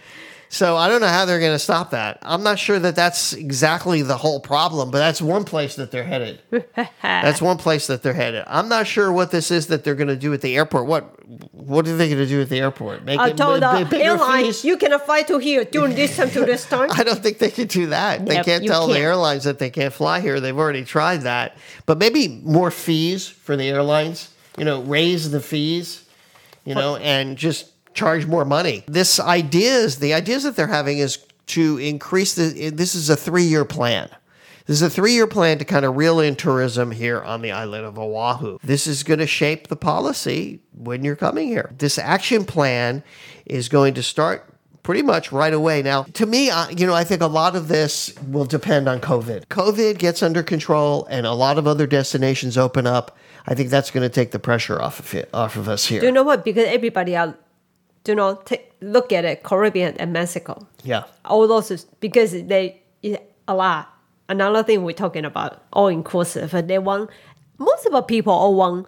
So 0.53 0.77
I 0.77 0.87
don't 0.87 1.01
know 1.01 1.07
how 1.07 1.25
they're 1.25 1.39
going 1.39 1.55
to 1.55 1.59
stop 1.59 1.91
that. 1.91 2.19
I'm 2.21 2.43
not 2.43 2.59
sure 2.59 2.77
that 2.77 2.95
that's 2.95 3.33
exactly 3.33 4.03
the 4.03 4.17
whole 4.17 4.39
problem, 4.39 4.91
but 4.91 4.99
that's 4.99 5.19
one 5.19 5.45
place 5.45 5.77
that 5.77 5.89
they're 5.89 6.03
headed. 6.03 6.41
that's 7.01 7.41
one 7.41 7.57
place 7.57 7.87
that 7.87 8.03
they're 8.03 8.13
headed. 8.13 8.43
I'm 8.45 8.69
not 8.69 8.85
sure 8.85 9.11
what 9.11 9.31
this 9.31 9.49
is 9.49 9.65
that 9.67 9.83
they're 9.83 9.95
going 9.95 10.09
to 10.09 10.15
do 10.15 10.31
at 10.31 10.41
the 10.41 10.55
airport. 10.55 10.85
What 10.85 11.25
What 11.53 11.87
are 11.87 11.97
they 11.97 12.07
going 12.07 12.19
to 12.19 12.27
do 12.27 12.39
at 12.39 12.49
the 12.49 12.59
airport? 12.59 13.03
Make 13.03 13.19
I 13.19 13.29
it 13.29 13.37
told 13.37 13.61
b- 13.61 13.65
the 13.65 13.85
bigger 13.89 14.03
airline 14.03 14.45
fees? 14.45 14.63
you 14.63 14.77
cannot 14.77 15.03
fly 15.07 15.23
to 15.23 15.39
here 15.39 15.65
during 15.65 15.95
this 15.95 16.15
time 16.17 16.29
to 16.29 16.45
this 16.45 16.67
time. 16.67 16.91
I 16.91 17.03
don't 17.03 17.23
think 17.23 17.39
they 17.39 17.49
can 17.49 17.65
do 17.65 17.87
that. 17.87 18.23
They 18.23 18.43
can't 18.43 18.63
tell 18.67 18.85
the 18.85 18.93
can't. 18.93 19.05
airlines 19.05 19.45
that 19.45 19.57
they 19.57 19.71
can't 19.71 19.91
fly 19.93 20.19
here. 20.19 20.39
They've 20.39 20.55
already 20.55 20.85
tried 20.85 21.21
that. 21.21 21.57
But 21.87 21.97
maybe 21.97 22.27
more 22.43 22.69
fees 22.69 23.27
for 23.27 23.55
the 23.55 23.67
airlines, 23.69 24.29
you 24.57 24.65
know, 24.65 24.81
raise 24.81 25.31
the 25.31 25.39
fees, 25.39 26.05
you 26.65 26.75
know, 26.75 26.95
and 26.97 27.37
just 27.37 27.71
charge 27.93 28.25
more 28.25 28.45
money. 28.45 28.83
This 28.87 29.19
ideas, 29.19 29.99
the 29.99 30.13
ideas 30.13 30.43
that 30.43 30.55
they're 30.55 30.67
having 30.67 30.97
is 30.97 31.17
to 31.47 31.77
increase 31.77 32.35
the 32.35 32.69
this 32.69 32.95
is 32.95 33.09
a 33.09 33.15
3-year 33.15 33.65
plan. 33.65 34.09
This 34.65 34.77
is 34.77 34.81
a 34.81 34.89
three 34.89 35.13
year 35.13 35.27
plan 35.27 35.57
to 35.57 35.65
kind 35.65 35.83
of 35.83 35.97
reel 35.97 36.19
in 36.19 36.35
tourism 36.35 36.91
here 36.91 37.21
on 37.21 37.41
the 37.41 37.51
island 37.51 37.85
of 37.85 37.99
Oahu. 37.99 38.59
This 38.63 38.87
is 38.87 39.03
going 39.03 39.19
to 39.19 39.27
shape 39.27 39.67
the 39.67 39.75
policy 39.75 40.61
when 40.71 41.03
you're 41.03 41.17
coming 41.17 41.47
here. 41.47 41.73
This 41.77 41.97
action 41.97 42.45
plan 42.45 43.03
is 43.45 43.67
going 43.67 43.93
to 43.95 44.03
start 44.03 44.49
pretty 44.81 45.01
much 45.01 45.31
right 45.31 45.53
away. 45.53 45.81
Now, 45.81 46.03
to 46.03 46.25
me, 46.25 46.49
I, 46.49 46.69
you 46.69 46.85
know, 46.85 46.93
I 46.93 47.03
think 47.03 47.21
a 47.21 47.27
lot 47.27 47.55
of 47.55 47.67
this 47.67 48.13
will 48.27 48.45
depend 48.45 48.87
on 48.87 48.99
COVID. 48.99 49.47
COVID 49.47 49.97
gets 49.97 50.23
under 50.23 50.43
control 50.43 51.05
and 51.09 51.25
a 51.25 51.33
lot 51.33 51.57
of 51.57 51.67
other 51.67 51.87
destinations 51.87 52.57
open 52.57 52.87
up. 52.87 53.17
I 53.45 53.55
think 53.55 53.69
that's 53.69 53.91
going 53.91 54.03
to 54.03 54.13
take 54.13 54.31
the 54.31 54.39
pressure 54.39 54.81
off 54.81 54.99
of 54.99 55.13
it, 55.13 55.29
off 55.33 55.57
of 55.57 55.67
us 55.67 55.85
here. 55.85 55.99
Do 55.99 56.07
you 56.07 56.11
know 56.11 56.23
what? 56.23 56.45
Because 56.45 56.65
everybody 56.67 57.15
are, 57.15 57.35
you 58.07 58.15
know, 58.15 58.35
take, 58.45 58.71
look 58.81 59.11
at 59.11 59.25
it, 59.25 59.43
Caribbean 59.43 59.97
and 59.97 60.13
Mexico. 60.13 60.67
Yeah. 60.83 61.03
All 61.25 61.47
those 61.47 61.85
because 61.99 62.31
they 62.31 62.81
a 63.47 63.53
lot. 63.53 63.89
Another 64.29 64.63
thing 64.63 64.83
we're 64.83 64.93
talking 64.93 65.25
about, 65.25 65.63
all 65.73 65.87
inclusive. 65.87 66.51
They 66.67 66.79
want 66.79 67.09
most 67.57 67.85
of 67.85 67.91
the 67.91 68.01
people 68.01 68.33
all 68.33 68.55
want 68.55 68.87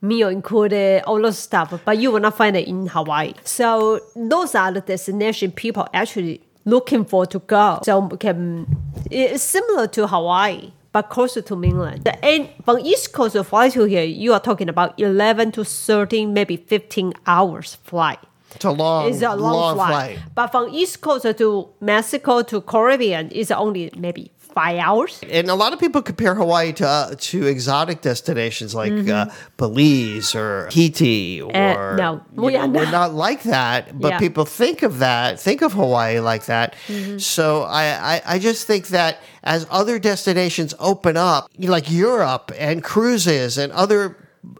meal 0.00 0.28
included, 0.28 1.02
all 1.04 1.20
those 1.20 1.38
stuff, 1.38 1.80
but 1.84 1.98
you 1.98 2.10
will 2.10 2.20
not 2.20 2.36
find 2.36 2.56
it 2.56 2.66
in 2.68 2.86
Hawaii. 2.88 3.34
So 3.44 4.00
those 4.14 4.54
are 4.54 4.72
the 4.72 4.80
destination 4.80 5.52
people 5.52 5.88
actually 5.92 6.40
looking 6.64 7.04
for 7.04 7.26
to 7.26 7.38
go. 7.40 7.80
So 7.84 8.08
can 8.08 8.66
it's 9.10 9.42
similar 9.42 9.88
to 9.88 10.06
Hawaii. 10.06 10.72
But 10.92 11.08
closer 11.08 11.40
to 11.42 11.56
mainland. 11.56 12.06
And 12.22 12.50
from 12.64 12.78
East 12.80 13.12
Coast 13.12 13.36
fly 13.46 13.70
to 13.70 13.84
here, 13.84 14.04
you 14.04 14.34
are 14.34 14.40
talking 14.40 14.68
about 14.68 14.98
11 15.00 15.52
to 15.52 15.64
13, 15.64 16.34
maybe 16.34 16.56
15 16.58 17.14
hours 17.26 17.76
flight. 17.82 18.18
It's 18.54 18.64
a 18.66 18.70
long, 18.70 19.08
It's 19.08 19.22
a 19.22 19.34
long, 19.34 19.76
flight. 19.76 20.18
But 20.34 20.48
from 20.48 20.68
East 20.68 21.00
Coast 21.00 21.26
to 21.38 21.68
Mexico 21.80 22.42
to 22.42 22.60
Caribbean 22.60 23.30
is 23.30 23.50
only 23.50 23.90
maybe 23.96 24.30
five 24.52 24.78
hours. 24.78 25.20
And 25.30 25.48
a 25.50 25.54
lot 25.54 25.72
of 25.72 25.80
people 25.80 26.02
compare 26.02 26.34
Hawaii 26.34 26.72
to 26.74 26.86
uh, 26.86 27.14
to 27.18 27.46
exotic 27.46 28.00
destinations 28.02 28.74
like 28.74 28.92
uh, 29.08 29.26
Belize 29.56 30.34
or 30.34 30.68
Haiti 30.72 31.40
or 31.42 31.52
Mm-hmm. 31.52 31.80
Uh, 31.82 31.96
no, 31.96 32.12
you 32.36 32.42
we 32.42 32.52
know, 32.52 32.60
are 32.60 32.68
we're 32.68 32.84
not. 32.84 32.92
not 32.92 33.14
like 33.14 33.42
that. 33.44 33.98
But 34.00 34.12
Yeah. 34.12 34.18
people 34.18 34.44
think 34.44 34.82
of 34.82 34.98
that, 35.00 35.40
think 35.40 35.62
of 35.62 35.72
Hawaii 35.72 36.20
like 36.20 36.46
that. 36.46 36.74
Mm-hmm. 36.88 37.18
So 37.18 37.62
I, 37.62 38.16
I 38.16 38.22
I 38.34 38.38
just 38.38 38.66
think 38.66 38.88
that 38.88 39.18
as 39.42 39.66
other 39.70 39.98
destinations 39.98 40.74
open 40.78 41.16
up, 41.16 41.48
like 41.58 41.90
Europe 41.90 42.52
and 42.58 42.82
cruises 42.82 43.58
and 43.58 43.72
other 43.72 44.16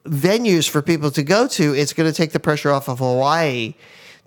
venues 0.06 0.68
for 0.68 0.80
people 0.82 1.10
to 1.10 1.22
go 1.22 1.46
to, 1.48 1.74
it's 1.74 1.92
going 1.92 2.08
to 2.10 2.16
take 2.16 2.32
the 2.32 2.40
pressure 2.40 2.70
off 2.70 2.88
of 2.88 2.98
Hawaii 2.98 3.74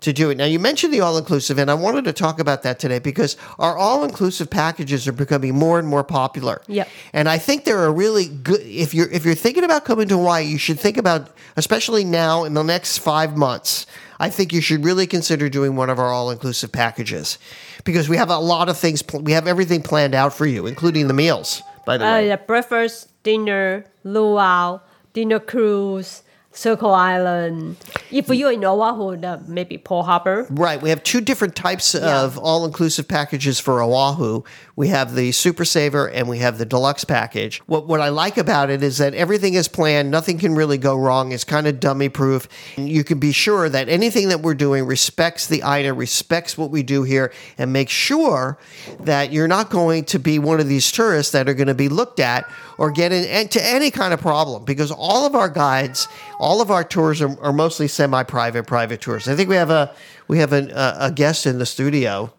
to 0.00 0.12
do 0.12 0.28
it. 0.30 0.36
Now, 0.36 0.44
you 0.44 0.58
mentioned 0.58 0.92
the 0.92 1.00
all 1.00 1.16
inclusive, 1.16 1.58
and 1.58 1.70
I 1.70 1.74
wanted 1.74 2.04
to 2.04 2.12
talk 2.12 2.38
about 2.38 2.62
that 2.64 2.78
today 2.78 2.98
because 2.98 3.36
our 3.58 3.76
all 3.78 4.04
inclusive 4.04 4.50
packages 4.50 5.08
are 5.08 5.12
becoming 5.12 5.54
more 5.54 5.78
and 5.78 5.88
more 5.88 6.04
popular. 6.04 6.60
Yep. 6.66 6.88
And 7.14 7.28
I 7.28 7.38
think 7.38 7.64
they're 7.64 7.86
a 7.86 7.90
really 7.90 8.28
good. 8.28 8.60
If 8.60 8.92
you're 8.92 9.08
if 9.10 9.24
you're 9.24 9.34
thinking 9.34 9.64
about 9.64 9.84
coming 9.84 10.06
to 10.08 10.16
Hawaii, 10.16 10.44
you 10.44 10.58
should 10.58 10.78
think 10.78 10.96
about, 10.98 11.30
especially 11.56 12.04
now 12.04 12.44
in 12.44 12.54
the 12.54 12.62
next 12.62 12.98
five 12.98 13.36
months. 13.36 13.86
I 14.18 14.30
think 14.30 14.52
you 14.52 14.60
should 14.62 14.84
really 14.84 15.06
consider 15.06 15.48
doing 15.48 15.76
one 15.76 15.90
of 15.90 15.98
our 15.98 16.10
all 16.12 16.30
inclusive 16.30 16.72
packages 16.72 17.38
because 17.84 18.08
we 18.08 18.16
have 18.16 18.30
a 18.30 18.38
lot 18.38 18.68
of 18.68 18.78
things. 18.78 19.02
We 19.12 19.32
have 19.32 19.46
everything 19.46 19.82
planned 19.82 20.14
out 20.14 20.32
for 20.34 20.46
you, 20.46 20.66
including 20.66 21.08
the 21.08 21.14
meals. 21.14 21.62
By 21.84 21.98
the 21.98 22.06
Uh, 22.06 22.12
way, 22.12 22.28
yeah, 22.28 22.36
breakfast, 22.36 23.08
dinner, 23.22 23.84
luau, 24.04 24.80
dinner 25.12 25.38
cruise, 25.38 26.22
Circle 26.56 26.94
Island. 26.94 27.76
If 28.10 28.28
you're 28.28 28.52
in 28.52 28.64
Oahu, 28.64 29.16
maybe 29.46 29.76
Pearl 29.76 30.02
Harbor. 30.02 30.46
Right. 30.48 30.80
We 30.80 30.88
have 30.90 31.02
two 31.02 31.20
different 31.20 31.54
types 31.54 31.94
of 31.94 32.38
all 32.38 32.64
inclusive 32.64 33.06
packages 33.06 33.60
for 33.60 33.82
Oahu. 33.82 34.42
We 34.74 34.88
have 34.88 35.14
the 35.14 35.32
Super 35.32 35.64
Saver 35.64 36.08
and 36.08 36.28
we 36.28 36.38
have 36.38 36.58
the 36.58 36.64
Deluxe 36.64 37.04
package. 37.04 37.58
What, 37.66 37.86
what 37.86 38.00
I 38.00 38.08
like 38.08 38.38
about 38.38 38.70
it 38.70 38.82
is 38.82 38.98
that 38.98 39.14
everything 39.14 39.54
is 39.54 39.68
planned. 39.68 40.10
Nothing 40.10 40.38
can 40.38 40.54
really 40.54 40.78
go 40.78 40.96
wrong. 40.96 41.32
It's 41.32 41.44
kind 41.44 41.66
of 41.66 41.78
dummy 41.78 42.08
proof. 42.08 42.48
You 42.76 43.04
can 43.04 43.18
be 43.18 43.32
sure 43.32 43.68
that 43.68 43.88
anything 43.88 44.28
that 44.28 44.40
we're 44.40 44.54
doing 44.54 44.86
respects 44.86 45.46
the 45.46 45.62
aina, 45.62 45.92
respects 45.92 46.56
what 46.56 46.70
we 46.70 46.82
do 46.82 47.02
here, 47.02 47.32
and 47.58 47.72
make 47.72 47.90
sure 47.90 48.58
that 49.00 49.32
you're 49.32 49.48
not 49.48 49.68
going 49.68 50.04
to 50.04 50.18
be 50.18 50.38
one 50.38 50.60
of 50.60 50.68
these 50.68 50.90
tourists 50.90 51.32
that 51.32 51.48
are 51.48 51.54
going 51.54 51.68
to 51.68 51.74
be 51.74 51.88
looked 51.88 52.20
at 52.20 52.50
or 52.78 52.90
get 52.90 53.12
into 53.12 53.64
any 53.64 53.90
kind 53.90 54.12
of 54.12 54.20
problem 54.20 54.64
because 54.64 54.90
all 54.90 55.26
of 55.26 55.34
our 55.34 55.48
guides, 55.48 56.08
all 56.38 56.60
of 56.60 56.70
our 56.70 56.84
tours 56.84 57.22
are, 57.22 57.38
are 57.40 57.52
mostly 57.52 57.88
semi-private, 57.88 58.64
private 58.66 59.00
tours. 59.00 59.28
I 59.28 59.34
think 59.36 59.48
we 59.48 59.56
have 59.56 59.70
a 59.70 59.94
we 60.28 60.38
have 60.38 60.52
a, 60.52 60.68
a, 61.00 61.06
a 61.06 61.10
guest 61.12 61.46
in 61.46 61.58
the 61.58 61.66
studio. 61.66 62.32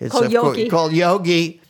It's 0.00 0.10
Called 0.12 0.32
Yogi. 0.32 0.68
called 0.68 0.92
Yogi. 0.92 1.60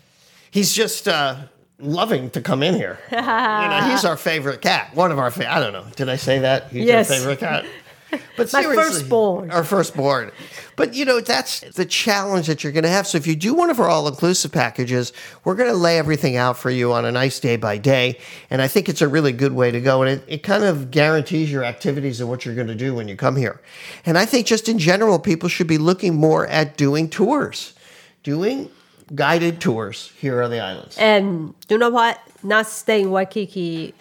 He's 0.51 0.73
just 0.73 1.07
uh, 1.09 1.37
loving 1.79 2.31
to 2.31 2.41
come 2.41 2.63
in 2.63 2.75
here. 2.75 2.99
you 3.11 3.17
know, 3.21 3.89
he's 3.91 4.05
our 4.05 4.17
favorite 4.17 4.63
cat. 4.63 4.95
One 4.95 5.13
of 5.13 5.19
our 5.19 5.31
fa- 5.31 5.53
I 5.53 5.61
don't 5.61 5.73
know. 5.73 5.85
Did 5.97 6.09
I 6.09 6.17
say 6.17 6.39
that? 6.41 6.71
He's 6.71 6.85
Yes. 6.87 7.11
our 7.11 7.17
favorite 7.19 7.41
cat. 7.41 7.65
But 8.37 8.53
My 8.53 8.63
seriously, 8.63 8.85
firstborn. 8.85 9.51
Our 9.51 9.65
firstborn. 9.65 10.33
But 10.77 10.95
you 10.95 11.05
know, 11.05 11.21
that's 11.21 11.61
the 11.61 11.85
challenge 11.85 12.47
that 12.49 12.65
you're 12.65 12.73
going 12.73 12.85
to 12.85 12.91
have. 12.91 13.07
So 13.07 13.17
if 13.17 13.27
you 13.27 13.37
do 13.37 13.55
one 13.55 13.71
of 13.71 13.79
our 13.79 13.89
all-inclusive 13.89 14.51
packages, 14.51 15.13
we're 15.45 15.55
going 15.55 15.71
to 15.71 15.77
lay 15.77 15.99
everything 15.99 16.37
out 16.37 16.59
for 16.59 16.71
you 16.71 16.93
on 16.93 17.05
a 17.05 17.13
nice 17.13 17.39
day 17.39 17.57
by 17.57 17.79
day, 17.79 18.19
and 18.51 18.61
I 18.61 18.69
think 18.69 18.89
it's 18.89 19.03
a 19.03 19.09
really 19.09 19.33
good 19.33 19.53
way 19.53 19.71
to 19.71 19.81
go. 19.81 20.03
And 20.03 20.11
it, 20.11 20.25
it 20.27 20.43
kind 20.43 20.65
of 20.65 20.91
guarantees 20.91 21.51
your 21.51 21.65
activities 21.65 22.21
and 22.21 22.29
what 22.29 22.45
you're 22.45 22.55
going 22.55 22.67
to 22.69 22.75
do 22.75 22.95
when 22.95 23.09
you 23.09 23.17
come 23.17 23.37
here. 23.37 23.61
And 24.05 24.19
I 24.19 24.27
think 24.27 24.47
just 24.47 24.69
in 24.69 24.79
general, 24.79 25.19
people 25.19 25.49
should 25.49 25.69
be 25.69 25.79
looking 25.79 26.15
more 26.15 26.47
at 26.49 26.77
doing 26.77 27.09
tours, 27.09 27.75
doing 28.23 28.71
guided 29.15 29.61
tours 29.61 30.13
here 30.19 30.43
on 30.43 30.51
the 30.51 30.61
islands. 30.61 30.97
And 30.99 31.55
you 31.69 31.79
know 31.79 31.91
what? 31.91 32.21
Not 32.43 32.67
stay 32.67 33.03
in 33.03 33.11
Waikiki. 33.11 33.95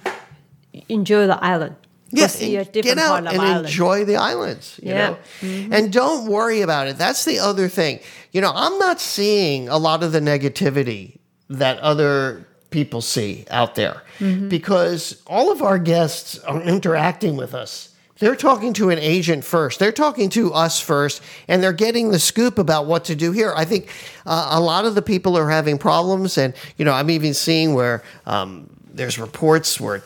Enjoy 0.90 1.28
the 1.28 1.42
island. 1.44 1.76
Yeah, 2.16 2.28
see 2.28 2.56
different 2.58 2.84
get 2.84 2.98
out 2.98 3.18
and 3.20 3.28
island. 3.30 3.66
enjoy 3.66 4.06
the 4.06 4.16
islands. 4.18 4.80
You 4.82 4.92
Yeah. 4.92 5.16
Mm-hmm. 5.42 5.70
know, 5.70 5.78
and 5.78 5.92
don't 5.92 6.28
worry 6.28 6.62
about 6.62 6.88
it. 6.88 6.98
That's 6.98 7.26
the 7.26 7.40
other 7.40 7.68
thing. 7.68 8.00
You 8.32 8.42
know, 8.42 8.52
I'm 8.54 8.78
not 8.80 9.02
seeing 9.02 9.68
a 9.70 9.78
lot 9.78 10.04
of 10.04 10.12
the 10.12 10.20
negativity 10.20 11.18
that 11.50 11.78
other 11.80 12.48
people 12.70 13.02
see 13.02 13.46
out 13.52 13.76
there 13.76 14.02
Mm-hmm. 14.20 14.48
because 14.50 15.22
all 15.28 15.52
of 15.52 15.62
our 15.62 15.78
guests 15.80 16.38
are 16.40 16.62
interacting 16.62 17.36
with 17.36 17.54
us. 17.56 17.90
They're 18.20 18.36
talking 18.36 18.74
to 18.74 18.90
an 18.92 19.00
agent 19.00 19.44
first. 19.44 19.80
They're 19.80 19.92
talking 19.92 20.30
to 20.30 20.54
us 20.54 20.80
first, 20.80 21.22
and 21.48 21.62
they're 21.62 21.74
getting 21.74 22.12
the 22.12 22.20
scoop 22.20 22.58
about 22.60 22.86
what 22.86 23.06
to 23.06 23.16
do 23.16 23.32
here. 23.32 23.54
I 23.58 23.66
think 23.66 23.90
uh, 24.26 24.50
a 24.52 24.62
lot 24.62 24.86
of 24.86 24.94
the 24.96 25.02
people 25.02 25.36
are 25.38 25.50
having 25.50 25.78
problems, 25.80 26.38
and 26.38 26.54
you 26.78 26.86
know, 26.86 26.94
I'm 26.94 27.10
even 27.10 27.34
seeing 27.34 27.74
where 27.74 28.04
um, 28.28 28.70
there's 28.94 29.18
reports 29.20 29.80
where 29.82 30.04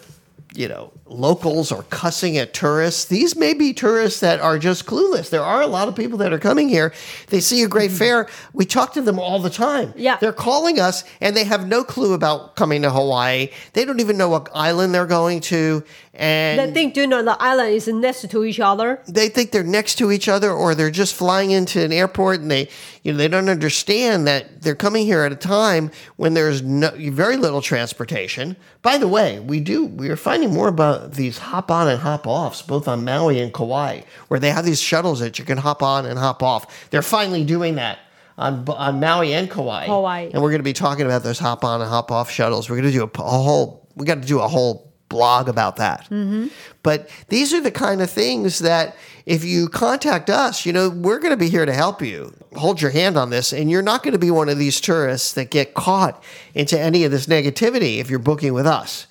you 0.57 0.67
know, 0.67 0.91
locals 1.05 1.71
are 1.71 1.83
cussing 1.83 2.35
at 2.39 2.51
tourists. 2.51 3.05
These 3.05 3.35
may 3.35 3.53
be 3.53 3.73
tourists 3.73 4.21
that 4.21 4.39
are 4.39 4.57
just 4.57 4.87
clueless. 4.87 5.29
There 5.29 5.43
are 5.43 5.61
a 5.61 5.67
lot 5.67 5.87
of 5.87 5.95
people 5.95 6.17
that 6.17 6.33
are 6.33 6.39
coming 6.39 6.67
here. 6.67 6.93
They 7.27 7.41
see 7.41 7.61
a 7.61 7.67
great 7.67 7.91
fare. 7.91 8.27
We 8.53 8.65
talk 8.65 8.93
to 8.93 9.01
them 9.03 9.19
all 9.19 9.37
the 9.37 9.51
time. 9.51 9.89
Mm-hmm. 9.89 9.99
Yeah. 9.99 10.17
They're 10.19 10.33
calling 10.33 10.79
us 10.79 11.03
and 11.21 11.35
they 11.37 11.43
have 11.43 11.67
no 11.67 11.83
clue 11.83 12.13
about 12.13 12.55
coming 12.55 12.81
to 12.81 12.89
Hawaii. 12.89 13.49
They 13.73 13.85
don't 13.85 13.99
even 13.99 14.17
know 14.17 14.29
what 14.29 14.49
island 14.51 14.95
they're 14.95 15.05
going 15.05 15.41
to. 15.41 15.83
And 16.15 16.59
They 16.59 16.73
think, 16.73 16.97
you 16.97 17.05
know, 17.05 17.21
the 17.21 17.39
island 17.39 17.75
is 17.75 17.87
next 17.87 18.27
to 18.27 18.43
each 18.43 18.59
other. 18.59 18.99
they 19.07 19.29
think 19.29 19.51
they're 19.51 19.63
next 19.63 19.99
to 19.99 20.11
each 20.11 20.27
other 20.27 20.51
or 20.51 20.73
they're 20.73 20.89
just 20.89 21.13
flying 21.13 21.51
into 21.51 21.83
an 21.83 21.91
airport 21.93 22.39
and 22.41 22.49
they 22.49 22.67
you 23.03 23.11
know 23.11 23.17
they 23.19 23.27
don't 23.27 23.47
understand 23.49 24.25
that 24.27 24.61
they're 24.63 24.75
coming 24.75 25.05
here 25.05 25.21
at 25.21 25.31
a 25.31 25.35
time 25.35 25.91
when 26.15 26.33
there's 26.33 26.61
no 26.63 26.89
very 27.11 27.37
little 27.37 27.61
transportation 27.61 28.57
by 28.81 28.97
the 28.97 29.07
way 29.07 29.39
we 29.39 29.59
do 29.59 29.85
we 29.85 30.09
are 30.09 30.15
finding 30.17 30.46
more 30.47 30.67
about 30.67 31.13
these 31.13 31.37
hop 31.37 31.69
on 31.71 31.87
and 31.87 31.99
hop 31.99 32.27
offs 32.27 32.61
both 32.61 32.87
on 32.87 33.03
maui 33.03 33.39
and 33.39 33.53
kauai 33.53 34.01
where 34.27 34.39
they 34.39 34.51
have 34.51 34.65
these 34.65 34.81
shuttles 34.81 35.19
that 35.19 35.37
you 35.39 35.45
can 35.45 35.57
hop 35.57 35.81
on 35.83 36.05
and 36.05 36.17
hop 36.19 36.41
off 36.43 36.89
they're 36.89 37.01
finally 37.01 37.43
doing 37.43 37.75
that 37.75 37.99
on, 38.37 38.67
on 38.69 38.99
Maui 38.99 39.33
and 39.33 39.49
Kauai. 39.49 39.87
Kauai. 39.87 40.29
And 40.31 40.41
we're 40.43 40.49
going 40.49 40.59
to 40.59 40.63
be 40.63 40.73
talking 40.73 41.05
about 41.05 41.23
those 41.23 41.39
hop 41.39 41.63
on 41.63 41.81
and 41.81 41.89
hop 41.89 42.11
off 42.11 42.29
shuttles. 42.29 42.69
We're 42.69 42.75
going 42.75 42.91
to 42.91 42.97
do 42.97 43.03
a, 43.03 43.21
a 43.21 43.29
whole, 43.29 43.87
we 43.95 44.05
got 44.05 44.21
to 44.21 44.27
do 44.27 44.39
a 44.39 44.47
whole 44.47 44.93
blog 45.09 45.49
about 45.49 45.77
that. 45.77 46.03
Mm-hmm. 46.05 46.47
But 46.83 47.09
these 47.29 47.53
are 47.53 47.61
the 47.61 47.71
kind 47.71 48.01
of 48.01 48.09
things 48.09 48.59
that 48.59 48.95
if 49.25 49.43
you 49.43 49.69
contact 49.69 50.29
us, 50.29 50.65
you 50.65 50.73
know, 50.73 50.89
we're 50.89 51.19
going 51.19 51.31
to 51.31 51.37
be 51.37 51.49
here 51.49 51.65
to 51.65 51.73
help 51.73 52.01
you. 52.01 52.33
Hold 52.55 52.81
your 52.81 52.91
hand 52.91 53.17
on 53.17 53.29
this, 53.29 53.53
and 53.53 53.69
you're 53.69 53.81
not 53.81 54.03
going 54.03 54.13
to 54.13 54.19
be 54.19 54.31
one 54.31 54.49
of 54.49 54.57
these 54.57 54.79
tourists 54.79 55.33
that 55.33 55.49
get 55.49 55.73
caught 55.73 56.23
into 56.53 56.79
any 56.79 57.03
of 57.03 57.11
this 57.11 57.25
negativity 57.25 57.97
if 57.97 58.09
you're 58.09 58.19
booking 58.19 58.53
with 58.53 58.65
us, 58.65 59.06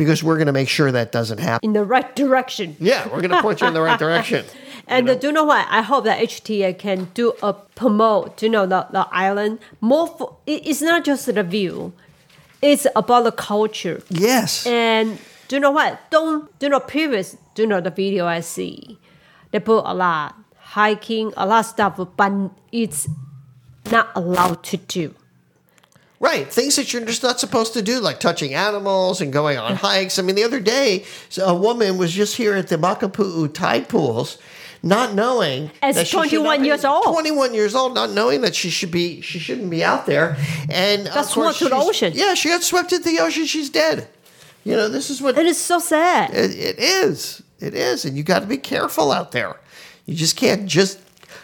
because 0.00 0.24
we're 0.24 0.36
going 0.36 0.46
to 0.46 0.52
make 0.52 0.70
sure 0.70 0.90
that 0.90 1.12
doesn't 1.12 1.40
happen. 1.40 1.60
in 1.68 1.74
the 1.74 1.84
right 1.84 2.16
direction. 2.16 2.74
Yeah, 2.80 3.06
we're 3.08 3.20
going 3.20 3.32
to 3.32 3.42
point 3.42 3.60
you 3.60 3.66
in 3.66 3.74
the 3.74 3.82
right 3.82 3.98
direction. 3.98 4.46
And 4.86 5.08
uh, 5.08 5.14
do 5.14 5.28
you 5.28 5.32
know 5.32 5.44
what? 5.44 5.68
I 5.70 5.82
hope 5.82 6.02
that 6.04 6.18
HTA 6.18 6.76
can 6.76 7.10
do 7.14 7.34
a 7.44 7.52
promote, 7.52 8.42
you 8.42 8.48
know, 8.48 8.66
the, 8.66 8.88
the 8.90 9.06
island 9.12 9.60
more. 9.80 10.08
For, 10.08 10.36
it's 10.46 10.82
not 10.82 11.04
just 11.04 11.26
the 11.26 11.44
view; 11.44 11.92
it's 12.60 12.88
about 12.96 13.22
the 13.22 13.30
culture. 13.30 14.02
Yes. 14.08 14.66
And 14.66 15.18
do 15.46 15.56
you 15.56 15.60
know 15.60 15.70
what? 15.70 16.00
Don't 16.10 16.58
do 16.58 16.66
you 16.66 16.70
know 16.70 16.80
previous? 16.80 17.36
Do 17.54 17.62
you 17.62 17.68
know 17.68 17.80
the 17.80 17.90
video 17.90 18.26
I 18.26 18.40
see? 18.40 18.98
They 19.52 19.60
put 19.60 19.84
a 19.86 19.94
lot 19.94 20.34
hiking, 20.74 21.32
a 21.36 21.46
lot 21.46 21.60
of 21.60 21.66
stuff, 21.66 22.00
but 22.16 22.32
it's 22.72 23.06
not 23.92 24.10
allowed 24.16 24.64
to 24.64 24.76
do. 24.76 25.14
Right, 26.22 26.46
things 26.52 26.76
that 26.76 26.92
you're 26.92 27.02
just 27.06 27.22
not 27.22 27.40
supposed 27.40 27.72
to 27.72 27.80
do, 27.80 27.98
like 27.98 28.20
touching 28.20 28.52
animals 28.52 29.22
and 29.22 29.32
going 29.32 29.56
on 29.56 29.76
hikes. 29.76 30.18
I 30.18 30.22
mean, 30.22 30.36
the 30.36 30.44
other 30.44 30.60
day, 30.60 31.04
a 31.40 31.54
woman 31.54 31.96
was 31.96 32.12
just 32.12 32.36
here 32.36 32.54
at 32.54 32.68
the 32.68 32.76
Makapu'u 32.76 33.50
tide 33.54 33.88
pools, 33.88 34.36
not 34.82 35.14
knowing 35.14 35.70
As 35.80 35.94
that 35.96 36.08
21 36.10 36.60
be- 36.60 36.66
years 36.66 36.84
old. 36.84 37.04
21 37.04 37.54
years 37.54 37.74
old, 37.74 37.94
not 37.94 38.10
knowing 38.10 38.42
that 38.42 38.54
she 38.54 38.68
should 38.68 38.90
be, 38.90 39.22
she 39.22 39.38
shouldn't 39.38 39.70
be 39.70 39.82
out 39.82 40.04
there, 40.04 40.36
and 40.70 41.08
of 41.08 41.14
Got 41.14 41.22
swept 41.26 41.58
to 41.60 41.70
the 41.70 41.76
ocean. 41.76 42.12
Yeah, 42.14 42.34
she 42.34 42.50
got 42.50 42.62
swept 42.62 42.92
into 42.92 43.08
the 43.08 43.18
ocean. 43.20 43.46
She's 43.46 43.70
dead. 43.70 44.06
You 44.62 44.76
know, 44.76 44.90
this 44.90 45.08
is 45.08 45.22
what 45.22 45.38
It 45.38 45.46
is 45.46 45.56
so 45.56 45.78
sad. 45.78 46.30
it, 46.34 46.50
it 46.54 46.78
is. 46.78 47.42
It 47.60 47.72
is, 47.72 48.04
and 48.04 48.14
you 48.18 48.24
got 48.24 48.40
to 48.40 48.46
be 48.46 48.58
careful 48.58 49.10
out 49.10 49.32
there. 49.32 49.56
You 50.04 50.14
just 50.14 50.36
can't 50.36 50.66
just 50.66 50.98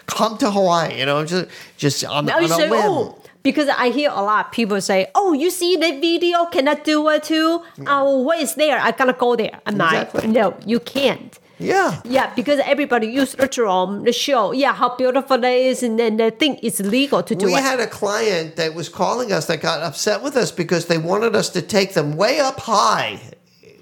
come 0.05 0.37
to 0.37 0.51
Hawaii. 0.51 0.99
You 0.99 1.05
know, 1.07 1.25
just 1.25 1.47
just 1.77 2.05
on, 2.05 2.25
Now 2.25 2.37
on 2.37 2.51
a 2.51 2.69
whim. 2.69 2.73
oh, 2.73 3.16
because 3.43 3.69
I 3.69 3.89
hear 3.89 4.09
a 4.11 4.21
lot 4.21 4.47
of 4.47 4.51
people 4.51 4.79
say, 4.81 5.07
oh, 5.15 5.33
you 5.33 5.49
see 5.49 5.75
the 5.75 5.99
video, 5.99 6.45
can 6.45 6.67
I 6.67 6.75
do 6.75 7.07
it 7.09 7.23
too? 7.23 7.61
Oh, 7.85 8.21
what 8.21 8.39
is 8.39 8.55
there? 8.55 8.79
I 8.79 8.91
gotta 8.91 9.13
go 9.13 9.35
there. 9.35 9.59
I'm 9.65 9.75
Exactly. 9.79 10.21
like, 10.21 10.29
no, 10.29 10.57
you 10.65 10.79
can't. 10.79 11.37
Yeah. 11.59 12.01
Yeah, 12.05 12.33
because 12.35 12.59
everybody 12.65 13.07
use 13.07 13.33
the 13.33 13.47
drum, 13.47 14.03
the 14.03 14.13
show, 14.13 14.51
yeah, 14.51 14.73
how 14.73 14.95
beautiful 14.95 15.43
it 15.43 15.49
is, 15.49 15.81
and 15.81 15.97
then 15.97 16.17
they 16.17 16.29
think 16.29 16.59
it's 16.61 16.79
legal 16.79 17.23
to 17.23 17.33
do 17.35 17.45
We 17.47 17.53
it. 17.53 17.55
We 17.55 17.61
had 17.61 17.79
a 17.79 17.87
client 17.87 18.57
that 18.57 18.75
was 18.75 18.89
calling 18.89 19.31
us 19.31 19.47
that 19.47 19.61
got 19.61 19.81
upset 19.81 20.21
with 20.21 20.37
us 20.37 20.51
because 20.51 20.85
they 20.85 20.99
wanted 20.99 21.35
us 21.35 21.49
to 21.49 21.61
take 21.61 21.93
them 21.93 22.15
way 22.15 22.39
up 22.39 22.59
high. 22.59 23.19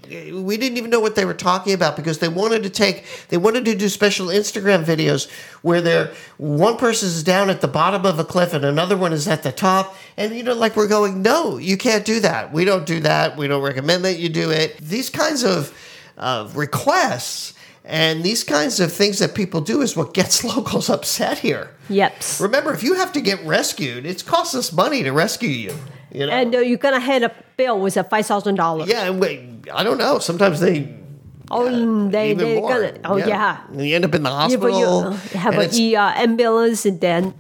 We 0.10 0.58
didn't 0.58 0.78
even 0.78 0.90
know 0.90 1.00
what 1.00 1.16
they 1.16 1.26
were 1.26 1.34
talking 1.34 1.74
about 1.74 1.96
because 1.96 2.20
they 2.20 2.28
wanted 2.28 2.64
to 2.64 2.70
take 2.70 3.06
they 3.30 3.38
wanted 3.38 3.66
to 3.66 3.76
do 3.76 3.90
special 3.90 4.28
Instagram 4.28 4.84
videos 4.84 5.30
where 5.62 5.82
they're 5.82 6.12
one 6.38 6.78
person 6.78 7.08
is 7.08 7.24
down 7.24 7.50
at 7.50 7.62
the 7.62 7.68
bottom 7.68 8.06
of 8.06 8.20
a 8.20 8.26
cliff 8.26 8.54
and 8.54 8.66
another 8.66 8.98
one 8.98 9.14
is 9.14 9.28
at 9.28 9.44
the 9.44 9.52
top 9.52 9.96
and 10.18 10.36
you 10.36 10.44
know 10.44 10.54
like 10.54 10.76
we're 10.76 10.88
going 10.88 11.22
no 11.22 11.58
you 11.58 11.78
can't 11.78 12.06
do 12.06 12.20
that 12.20 12.54
we 12.54 12.66
don't 12.66 12.86
do 12.86 13.00
that 13.00 13.38
we 13.38 13.48
don't 13.48 13.64
recommend 13.64 14.06
that 14.06 14.20
you 14.20 14.30
do 14.30 14.52
it 14.52 14.78
these 14.78 15.10
kinds 15.10 15.44
of 15.44 15.74
uh, 16.18 16.50
requests 16.54 17.54
and 17.88 18.24
these 18.24 18.44
kinds 18.44 18.80
of 18.80 18.92
things 18.92 19.20
that 19.20 19.36
people 19.36 19.62
do 19.62 19.82
is 19.82 19.96
what 19.96 20.14
gets 20.14 20.44
locals 20.56 20.90
upset 20.90 21.40
here. 21.40 21.72
Yep. 21.90 22.16
Remember, 22.40 22.74
if 22.74 22.82
you 22.82 22.96
have 22.96 23.14
to 23.14 23.22
get 23.22 23.46
rescued, 23.46 24.06
it's 24.06 24.24
costs 24.24 24.56
us 24.56 24.74
money 24.74 25.04
to 25.04 25.12
rescue 25.12 25.50
you. 25.50 25.76
You 26.12 26.26
know? 26.26 26.32
And 26.32 26.56
uh, 26.56 26.60
you're 26.60 26.78
gonna 26.78 27.00
hit 27.00 27.24
a 27.24 27.32
bill 27.58 27.80
with 27.80 27.98
a 27.98 28.04
five 28.04 28.26
thousand 28.26 28.56
dollars. 28.56 28.90
yeah, 28.90 29.10
and 29.10 29.20
I 29.74 29.84
don't 29.84 29.98
know. 29.98 30.20
Sometimes 30.20 30.60
they 30.60 30.94
Oh, 31.52 32.10
they 32.10 32.32
even 32.32 32.38
they 32.46 32.60
more. 32.60 32.70
gonna. 32.70 32.94
Oh 33.04 33.18
yeah. 33.18 33.62
And 33.70 33.86
you 33.86 33.96
end 33.96 34.04
up 34.06 34.16
in 34.16 34.24
the 34.24 34.30
Yeah, 34.30 34.58
but 34.58 34.72
hospital. 34.72 35.14
you 35.14 35.40
have 35.40 35.58
an 35.58 35.70
ER 35.70 36.14
ambulance, 36.24 36.86
and 36.88 37.00
then 37.00 37.34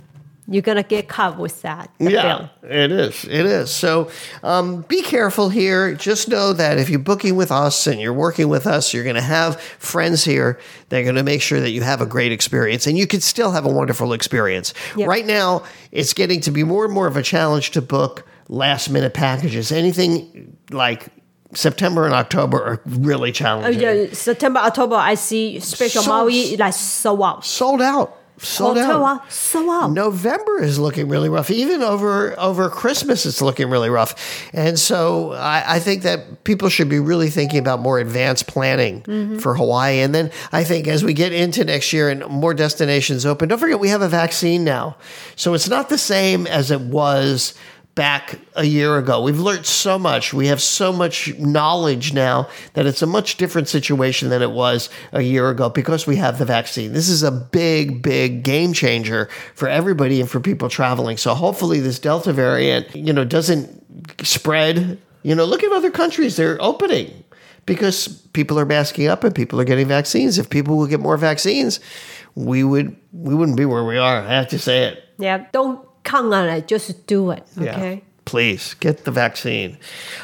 you're 0.47 0.61
gonna 0.61 0.83
get 0.83 1.07
caught 1.07 1.39
with 1.39 1.63
that. 1.63 1.89
Yeah, 1.97 2.49
bill. 2.61 2.71
it 2.71 2.91
is. 2.91 3.25
It 3.25 3.47
is. 3.47 3.71
So 3.71 4.11
um, 4.43 4.83
be 4.83 5.01
careful 5.01 5.49
here. 5.49 5.95
Just 5.95 6.29
know 6.29 6.53
that 6.53 6.77
if 6.77 6.87
you're 6.87 6.99
booking 6.99 7.35
with 7.35 7.51
us 7.51 7.87
and 7.87 7.99
you're 7.99 8.13
working 8.13 8.47
with 8.47 8.67
us, 8.67 8.93
you're 8.93 9.03
going 9.03 9.15
to 9.15 9.21
have 9.21 9.59
friends 9.59 10.23
here 10.23 10.59
that 10.89 10.99
are 10.99 11.03
going 11.03 11.15
to 11.15 11.23
make 11.23 11.41
sure 11.41 11.59
that 11.59 11.71
you 11.71 11.81
have 11.81 11.99
a 11.99 12.05
great 12.05 12.31
experience 12.31 12.85
and 12.85 12.95
you 12.99 13.07
can 13.07 13.21
still 13.21 13.53
have 13.53 13.65
a 13.65 13.69
wonderful 13.69 14.13
experience. 14.13 14.75
Yep. 14.95 15.07
Right 15.07 15.25
now, 15.25 15.63
it's 15.91 16.13
getting 16.13 16.41
to 16.41 16.51
be 16.51 16.63
more 16.63 16.85
and 16.85 16.93
more 16.93 17.07
of 17.07 17.17
a 17.17 17.23
challenge 17.23 17.71
to 17.71 17.81
book 17.81 18.23
last 18.49 18.89
minute 18.91 19.15
packages. 19.15 19.71
Anything 19.71 20.55
like 20.69 21.07
September 21.53 22.05
and 22.05 22.13
October 22.13 22.63
are 22.63 22.81
really 22.85 23.29
Oh, 23.29 23.33
challenging. 23.33 23.81
yeah, 23.81 24.05
September, 24.11 24.59
October, 24.59 24.95
I 24.95 25.15
see 25.15 25.59
special 25.59 26.03
Maui 26.03 26.57
like 26.57 26.73
sold 26.73 27.21
out. 27.21 27.45
Sold 27.45 27.81
out. 27.81 28.17
Sold 28.37 28.77
out. 28.77 29.31
sold 29.31 29.69
out. 29.69 29.91
November 29.91 30.61
is 30.61 30.77
looking 30.77 31.07
really 31.07 31.29
rough. 31.29 31.49
Even 31.49 31.81
over 31.81 32.37
over 32.37 32.69
Christmas, 32.69 33.25
it's 33.25 33.41
looking 33.41 33.69
really 33.69 33.89
rough. 33.89 34.13
And 34.53 34.77
so 34.77 35.31
I, 35.31 35.75
I 35.75 35.79
think 35.79 36.03
that 36.03 36.43
people 36.43 36.67
should 36.67 36.89
be 36.89 36.99
really 36.99 37.29
thinking 37.29 37.59
about 37.59 37.79
more 37.79 37.97
advanced 37.97 38.45
planning 38.47 39.03
Mm-hmm. 39.03 39.37
for 39.37 39.55
Hawaii. 39.55 39.99
And 40.01 40.13
then 40.13 40.31
I 40.51 40.65
think 40.65 40.85
as 40.89 41.01
we 41.01 41.13
get 41.13 41.31
into 41.31 41.63
next 41.63 41.93
year 41.93 42.09
and 42.09 42.25
more 42.27 42.53
destinations 42.53 43.25
open, 43.25 43.47
don't 43.47 43.57
forget 43.57 43.79
we 43.79 43.87
have 43.87 44.01
a 44.01 44.09
vaccine 44.09 44.65
now. 44.65 44.97
So 45.37 45.53
it's 45.53 45.69
not 45.69 45.87
the 45.87 45.97
same 45.97 46.45
as 46.45 46.71
it 46.71 46.81
was 46.81 47.53
back 47.95 48.39
a 48.55 48.65
year 48.65 48.97
ago. 48.97 49.21
We've 49.21 49.39
learned 49.39 49.65
so 49.65 49.97
much. 49.97 50.33
We 50.33 50.47
have 50.47 50.61
so 50.61 50.91
much 50.91 51.33
knowledge 51.39 52.13
now 52.13 52.49
that 52.73 52.85
it's 52.85 53.01
a 53.01 53.07
much 53.07 53.37
different 53.37 53.69
situation 53.69 54.29
than 54.29 54.41
it 54.41 54.51
was 54.51 54.89
a 55.13 55.21
year 55.21 55.49
ago 55.49 55.69
because 55.69 56.05
we 56.05 56.17
have 56.17 56.37
the 56.37 56.45
vaccine. 56.45 56.91
This 56.91 57.07
is 57.07 57.23
a 57.23 57.31
big, 57.31 58.01
big 58.01 58.43
game 58.43 58.73
changer 58.73 59.29
for 59.55 59.69
everybody 59.69 60.19
and 60.19 60.29
for 60.29 60.41
people 60.41 60.69
traveling. 60.69 61.15
So 61.15 61.33
hopefully 61.33 61.79
this 61.79 61.97
Delta 61.97 62.33
variant, 62.33 62.93
you 62.93 63.13
know, 63.13 63.23
doesn't 63.23 64.25
spread. 64.25 64.99
You 65.23 65.33
know, 65.33 65.45
look 65.45 65.63
at 65.63 65.71
other 65.71 65.89
countries, 65.89 66.35
they're 66.35 66.61
opening 66.61 67.23
because 67.65 68.07
people 68.33 68.59
are 68.59 68.65
masking 68.65 69.07
up 69.07 69.23
and 69.23 69.33
people 69.33 69.59
are 69.59 69.65
getting 69.65 69.87
vaccines. 69.87 70.37
If 70.37 70.49
people 70.49 70.77
will 70.77 70.87
get 70.87 70.99
more 70.99 71.17
vaccines, 71.17 71.79
we 72.35 72.63
would 72.63 72.95
we 73.13 73.33
wouldn't 73.33 73.57
be 73.57 73.65
where 73.65 73.85
we 73.85 73.97
are. 73.97 74.21
I 74.21 74.33
have 74.33 74.49
to 74.49 74.59
say 74.59 74.83
it. 74.83 75.03
Yeah, 75.17 75.45
don't 75.51 75.84
count 76.05 76.33
on 76.33 76.47
it. 76.47 76.67
Just 76.67 77.05
do 77.07 77.31
it. 77.31 77.43
Okay. 77.57 78.03
Please 78.25 78.73
get 78.75 79.05
the 79.05 79.11
vaccine. 79.11 79.77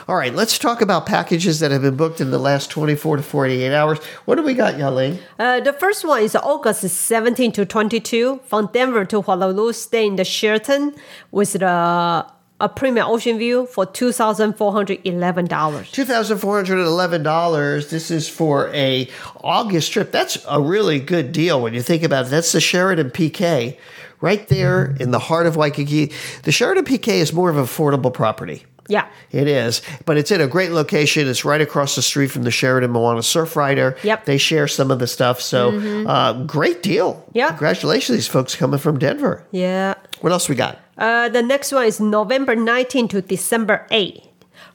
All 0.07 0.15
right, 0.15 0.33
let's 0.33 0.57
talk 0.57 0.81
about 0.81 1.05
packages 1.05 1.59
that 1.59 1.69
have 1.69 1.83
been 1.83 1.95
booked 1.95 2.19
in 2.19 2.31
the 2.31 2.39
last 2.39 2.71
24 2.71 3.17
to 3.17 3.23
48 3.23 3.73
hours. 3.73 3.99
What 4.25 4.35
do 4.35 4.41
we 4.41 4.55
got, 4.55 4.73
Yaling? 4.73 5.19
Uh, 5.37 5.59
the 5.59 5.71
first 5.71 6.03
one 6.03 6.23
is 6.23 6.35
August 6.35 6.81
17 6.81 7.51
to 7.51 7.65
22 7.65 8.39
from 8.43 8.69
Denver 8.73 9.05
to 9.05 9.21
Honolulu. 9.21 9.71
Stay 9.73 10.07
in 10.07 10.15
the 10.15 10.23
Sheraton 10.23 10.95
with 11.29 11.53
the 11.53 12.25
a 12.61 12.69
premium 12.69 13.07
ocean 13.07 13.37
view 13.37 13.65
for 13.65 13.85
two 13.85 14.11
thousand 14.11 14.53
four 14.53 14.71
hundred 14.71 15.01
eleven 15.05 15.45
dollars. 15.45 15.91
$2,411. 15.91 17.89
This 17.89 18.11
is 18.11 18.29
for 18.29 18.69
a 18.73 19.09
August 19.43 19.91
trip. 19.91 20.11
That's 20.11 20.37
a 20.47 20.61
really 20.61 20.99
good 20.99 21.31
deal 21.31 21.61
when 21.61 21.73
you 21.73 21.81
think 21.81 22.03
about 22.03 22.27
it. 22.27 22.29
That's 22.29 22.51
the 22.51 22.61
Sheraton 22.61 23.09
PK 23.11 23.77
right 24.19 24.47
there 24.47 24.95
in 24.99 25.11
the 25.11 25.19
heart 25.19 25.47
of 25.47 25.55
Waikiki. 25.55 26.11
The 26.43 26.51
Sheraton 26.51 26.85
PK 26.85 27.07
is 27.07 27.33
more 27.33 27.49
of 27.49 27.57
an 27.57 27.63
affordable 27.65 28.13
property. 28.13 28.63
Yeah. 28.87 29.07
It 29.31 29.47
is, 29.47 29.81
but 30.05 30.17
it's 30.17 30.31
in 30.31 30.41
a 30.41 30.47
great 30.47 30.71
location. 30.71 31.27
It's 31.27 31.45
right 31.45 31.61
across 31.61 31.95
the 31.95 32.01
street 32.01 32.27
from 32.27 32.43
the 32.43 32.51
Sheraton 32.51 32.91
Moana 32.91 33.23
Surf 33.23 33.55
Rider. 33.55 33.95
Yep. 34.03 34.25
They 34.25 34.37
share 34.37 34.67
some 34.67 34.91
of 34.91 34.99
the 34.99 35.07
stuff. 35.07 35.39
So, 35.39 35.77
uh, 36.07 36.43
great 36.43 36.83
deal. 36.83 37.25
Yeah. 37.31 37.47
Congratulations, 37.47 38.17
these 38.17 38.27
folks 38.27 38.55
coming 38.55 38.79
from 38.79 38.99
Denver. 38.99 39.45
Yeah. 39.51 39.93
What 40.19 40.33
else 40.33 40.49
we 40.49 40.55
got? 40.55 40.79
Uh, 41.01 41.27
the 41.29 41.41
next 41.41 41.71
one 41.71 41.87
is 41.87 41.99
November 41.99 42.55
19 42.55 43.07
to 43.07 43.21
December 43.23 43.87
8. 43.89 44.21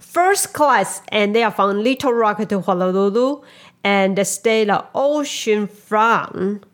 First 0.00 0.52
class, 0.52 1.00
and 1.08 1.36
they 1.36 1.44
are 1.44 1.52
from 1.52 1.84
Little 1.84 2.12
Rock 2.12 2.46
to 2.48 2.60
Honolulu, 2.60 3.42
and 3.84 4.26
stay 4.26 4.64
the 4.64 4.84
ocean 4.92 5.68
front 5.68 6.64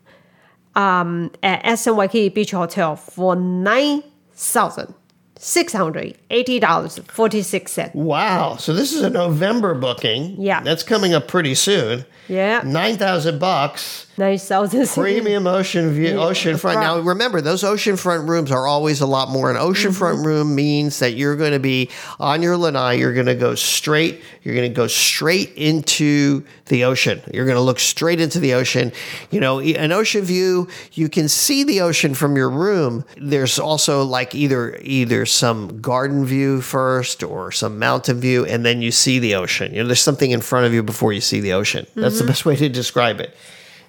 um, 0.75 1.29
at 1.43 1.85
Waikiki 1.85 2.29
Beach 2.29 2.49
Hotel 2.49 2.95
for 2.95 3.35
nine 3.35 4.01
thousand 4.33 4.95
six 5.37 5.73
hundred 5.73 6.17
eighty 6.31 6.59
dollars 6.59 6.97
forty 7.09 7.43
six 7.43 7.73
cents. 7.73 7.93
Wow. 7.93 8.55
So 8.55 8.73
this 8.73 8.91
is 8.91 9.03
a 9.03 9.09
November 9.11 9.75
booking. 9.75 10.41
Yeah. 10.41 10.61
That's 10.61 10.81
coming 10.81 11.13
up 11.13 11.27
pretty 11.27 11.53
soon. 11.53 12.05
Yeah, 12.27 12.61
9,000 12.65 13.39
bucks. 13.39 14.07
Nine 14.17 14.37
thousand. 14.37 14.87
Premium 14.93 15.47
ocean 15.47 15.91
view, 15.91 16.17
ocean 16.17 16.57
front. 16.57 16.79
Now 16.79 16.99
remember, 16.99 17.41
those 17.41 17.63
oceanfront 17.63 18.27
rooms 18.27 18.51
are 18.51 18.67
always 18.67 19.01
a 19.01 19.07
lot 19.07 19.29
more. 19.29 19.49
An 19.51 19.57
oceanfront 19.57 20.13
Mm-hmm. 20.17 20.25
room 20.27 20.55
means 20.55 20.99
that 20.99 21.13
you're 21.13 21.35
going 21.35 21.53
to 21.53 21.59
be 21.59 21.89
on 22.19 22.41
your 22.41 22.55
lanai. 22.57 22.93
You're 22.95 23.13
going 23.13 23.25
to 23.27 23.35
go 23.35 23.55
straight. 23.55 24.21
You're 24.43 24.55
going 24.55 24.69
to 24.69 24.75
go 24.75 24.87
straight 24.87 25.51
into 25.55 26.43
the 26.65 26.83
ocean. 26.85 27.21
You're 27.33 27.45
going 27.45 27.55
to 27.55 27.61
look 27.61 27.79
straight 27.79 28.19
into 28.21 28.39
the 28.39 28.53
ocean. 28.53 28.91
You 29.31 29.39
know, 29.39 29.59
an 29.59 29.91
ocean 29.91 30.23
view. 30.23 30.67
You 30.93 31.09
can 31.09 31.27
see 31.27 31.63
the 31.63 31.81
ocean 31.81 32.13
from 32.13 32.35
your 32.35 32.49
room. 32.49 33.05
There's 33.17 33.59
also 33.59 34.03
like 34.03 34.35
either 34.35 34.77
either 34.81 35.25
some 35.25 35.81
garden 35.81 36.25
view 36.25 36.61
first 36.61 37.23
or 37.23 37.51
some 37.51 37.79
mountain 37.79 38.19
view, 38.19 38.45
and 38.45 38.65
then 38.65 38.81
you 38.81 38.91
see 38.91 39.19
the 39.19 39.35
ocean. 39.35 39.73
You 39.73 39.81
know, 39.81 39.87
there's 39.87 40.01
something 40.01 40.31
in 40.31 40.41
front 40.41 40.65
of 40.65 40.73
you 40.73 40.83
before 40.83 41.13
you 41.13 41.21
see 41.21 41.39
the 41.39 41.53
ocean. 41.53 41.87
That's 41.95 42.15
Mm-hmm. 42.15 42.25
the 42.25 42.27
best 42.31 42.45
way 42.45 42.55
to 42.57 42.69
describe 42.69 43.19
it. 43.19 43.35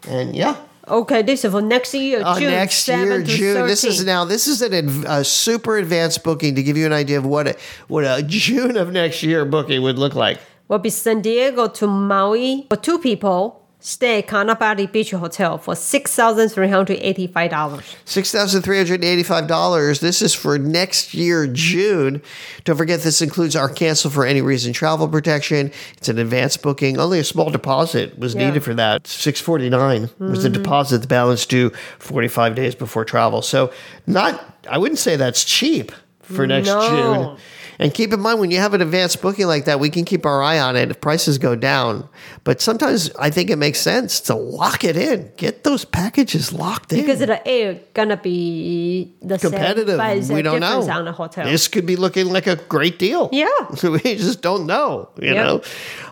And 0.09 0.35
yeah, 0.37 0.57
Okay, 0.87 1.23
this 1.23 1.45
is 1.45 1.51
for 1.51 1.63
next 1.63 1.95
year, 1.95 2.21
uh, 2.23 2.39
June 2.39 2.51
next 2.51 2.85
7 2.85 3.07
year, 3.09 3.23
June. 3.23 3.67
This 3.67 3.85
is 3.85 4.05
now. 4.05 4.25
This 4.25 4.47
is 4.47 4.61
an 4.61 5.05
a 5.07 5.25
super 5.25 5.79
advanced 5.79 6.23
booking 6.23 6.55
to 6.57 6.63
give 6.63 6.77
you 6.77 6.85
an 6.85 6.93
idea 6.93 7.17
of 7.17 7.25
what 7.25 7.49
a, 7.49 7.57
what 7.89 8.05
a 8.05 8.23
June 8.27 8.77
of 8.77 8.93
next 8.93 9.23
year 9.23 9.45
booking 9.47 9.83
would 9.83 9.99
look 9.99 10.15
like. 10.15 10.41
will 10.69 10.79
be 10.79 10.91
San 10.91 11.23
Diego 11.23 11.69
to 11.69 11.87
Maui 11.87 12.67
for 12.69 12.77
two 12.77 12.99
people. 12.99 13.64
Stay 13.87 14.21
at 14.21 14.27
Kaanapali 14.27 14.91
Beach 14.91 15.11
Hotel 15.11 15.59
for 15.59 15.77
six 15.77 16.15
thousand 16.15 16.49
three 16.49 16.71
hundred 16.71 17.01
eighty-five 17.03 17.51
dollars. 17.51 17.97
Six 18.07 18.33
thousand 18.33 18.63
three 18.63 18.79
hundred 18.79 19.05
eighty-five 19.05 19.47
dollars. 19.47 20.01
This 20.01 20.23
is 20.23 20.33
for 20.33 20.59
next 20.59 21.13
year, 21.13 21.47
June. 21.47 22.23
Don't 22.65 22.79
forget, 22.79 23.03
this 23.03 23.21
includes 23.21 23.55
our 23.55 23.69
cancel 23.69 24.11
for 24.11 24.25
any 24.25 24.41
reason 24.41 24.73
travel 24.73 25.07
protection. 25.07 25.71
It's 25.99 26.09
an 26.09 26.19
advanced 26.19 26.63
booking. 26.63 26.99
Only 26.99 27.19
a 27.19 27.25
small 27.25 27.51
deposit 27.51 28.19
was 28.19 28.35
Yeah. 28.35 28.47
needed 28.47 28.65
for 28.65 28.73
that. 28.73 29.07
Six 29.07 29.39
forty-nine 29.39 30.09
was 30.19 30.43
the 30.45 30.49
mm-hmm. 30.49 30.63
deposit. 30.63 31.03
The 31.03 31.07
balance 31.07 31.45
due 31.45 31.69
forty-five 31.99 32.55
days 32.55 32.75
before 32.75 33.05
travel. 33.05 33.43
So, 33.43 33.71
not. 34.07 34.43
I 34.67 34.79
wouldn't 34.79 34.99
say 34.99 35.17
that's 35.17 35.45
cheap 35.45 35.93
for 36.23 36.47
next 36.47 36.69
No. 36.69 36.89
June. 36.89 37.37
And 37.79 37.93
keep 37.93 38.13
in 38.13 38.21
mind, 38.21 38.41
when 38.41 38.51
you 38.51 38.59
have 38.59 38.75
an 38.75 38.81
advanced 38.83 39.21
booking 39.21 39.47
like 39.47 39.65
that, 39.65 39.81
we 39.81 39.91
can 39.91 40.05
keep 40.05 40.25
our 40.27 40.43
eye 40.43 40.59
on 40.59 40.77
it 40.77 40.91
if 40.91 41.01
prices 41.01 41.39
go 41.39 41.57
down. 41.57 42.09
But 42.45 42.61
sometimes 42.61 43.11
I 43.19 43.31
think 43.31 43.51
it 43.51 43.57
makes 43.57 43.81
sense 43.81 44.21
to 44.23 44.35
lock 44.35 44.85
it 44.85 44.97
in, 44.97 45.33
get 45.37 45.65
those 45.65 45.85
packages 45.85 46.53
locked 46.53 46.93
in. 46.93 47.01
Because 47.01 47.19
the 47.21 47.35
uh, 47.39 47.43
air 47.45 47.81
gonna 47.95 48.17
be 48.17 49.13
the 49.23 49.39
competitive. 49.39 49.99
same, 49.99 50.19
it's 50.19 50.31
a 50.31 50.35
we 50.35 50.43
don't 50.43 50.61
know. 50.61 50.89
on 50.89 51.05
the 51.05 51.13
hotel. 51.13 51.47
This 51.47 51.69
could 51.69 51.87
be 51.87 51.97
looking 51.97 52.27
like 52.27 52.47
a 52.47 52.57
great 52.57 52.99
deal. 52.99 53.29
Yeah. 53.33 53.49
we 53.83 53.99
just 54.01 54.41
don't 54.43 54.67
know. 54.67 55.09
You 55.21 55.35
Yep. 55.35 55.37
know. 55.47 55.63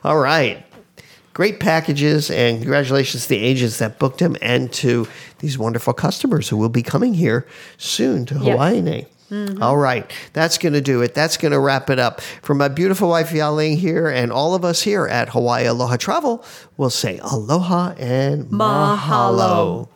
All 0.05 0.19
right. 0.19 0.65
Great 1.35 1.61
packages, 1.61 2.31
and 2.31 2.59
congratulations 2.59 3.23
to 3.23 3.29
the 3.31 3.39
agents 3.39 3.79
that 3.79 3.99
booked 3.99 4.19
them, 4.19 4.37
and 4.43 4.71
to 4.75 5.09
these 5.39 5.57
wonderful 5.57 5.95
customers 5.95 6.51
who 6.51 6.59
will 6.59 6.69
be 6.69 6.83
coming 6.83 7.15
here 7.15 7.47
soon 7.79 8.27
to 8.27 8.35
Yes. 8.35 8.59
Hawaii. 9.33 9.63
All 9.63 9.77
right. 9.77 10.11
That's 10.33 10.59
going 10.59 10.75
to 10.75 10.81
do 10.81 11.01
it. 11.03 11.15
That's 11.15 11.37
going 11.37 11.53
to 11.53 11.61
wrap 11.61 11.91
it 11.91 11.99
up. 11.99 12.21
For 12.21 12.55
my 12.55 12.69
beautiful 12.69 13.09
wife, 13.09 13.31
Yaling, 13.31 13.79
here, 13.79 14.09
and 14.09 14.31
all 14.31 14.55
of 14.55 14.65
us 14.65 14.83
here 14.83 15.07
at 15.07 15.31
Hawaii 15.31 15.67
Aloha 15.67 15.97
Travel, 15.97 16.45
we'll 16.77 16.91
say 16.91 17.19
aloha 17.19 17.95
and 17.99 18.47
mahalo. 18.47 18.99
Mahalo. 18.99 19.89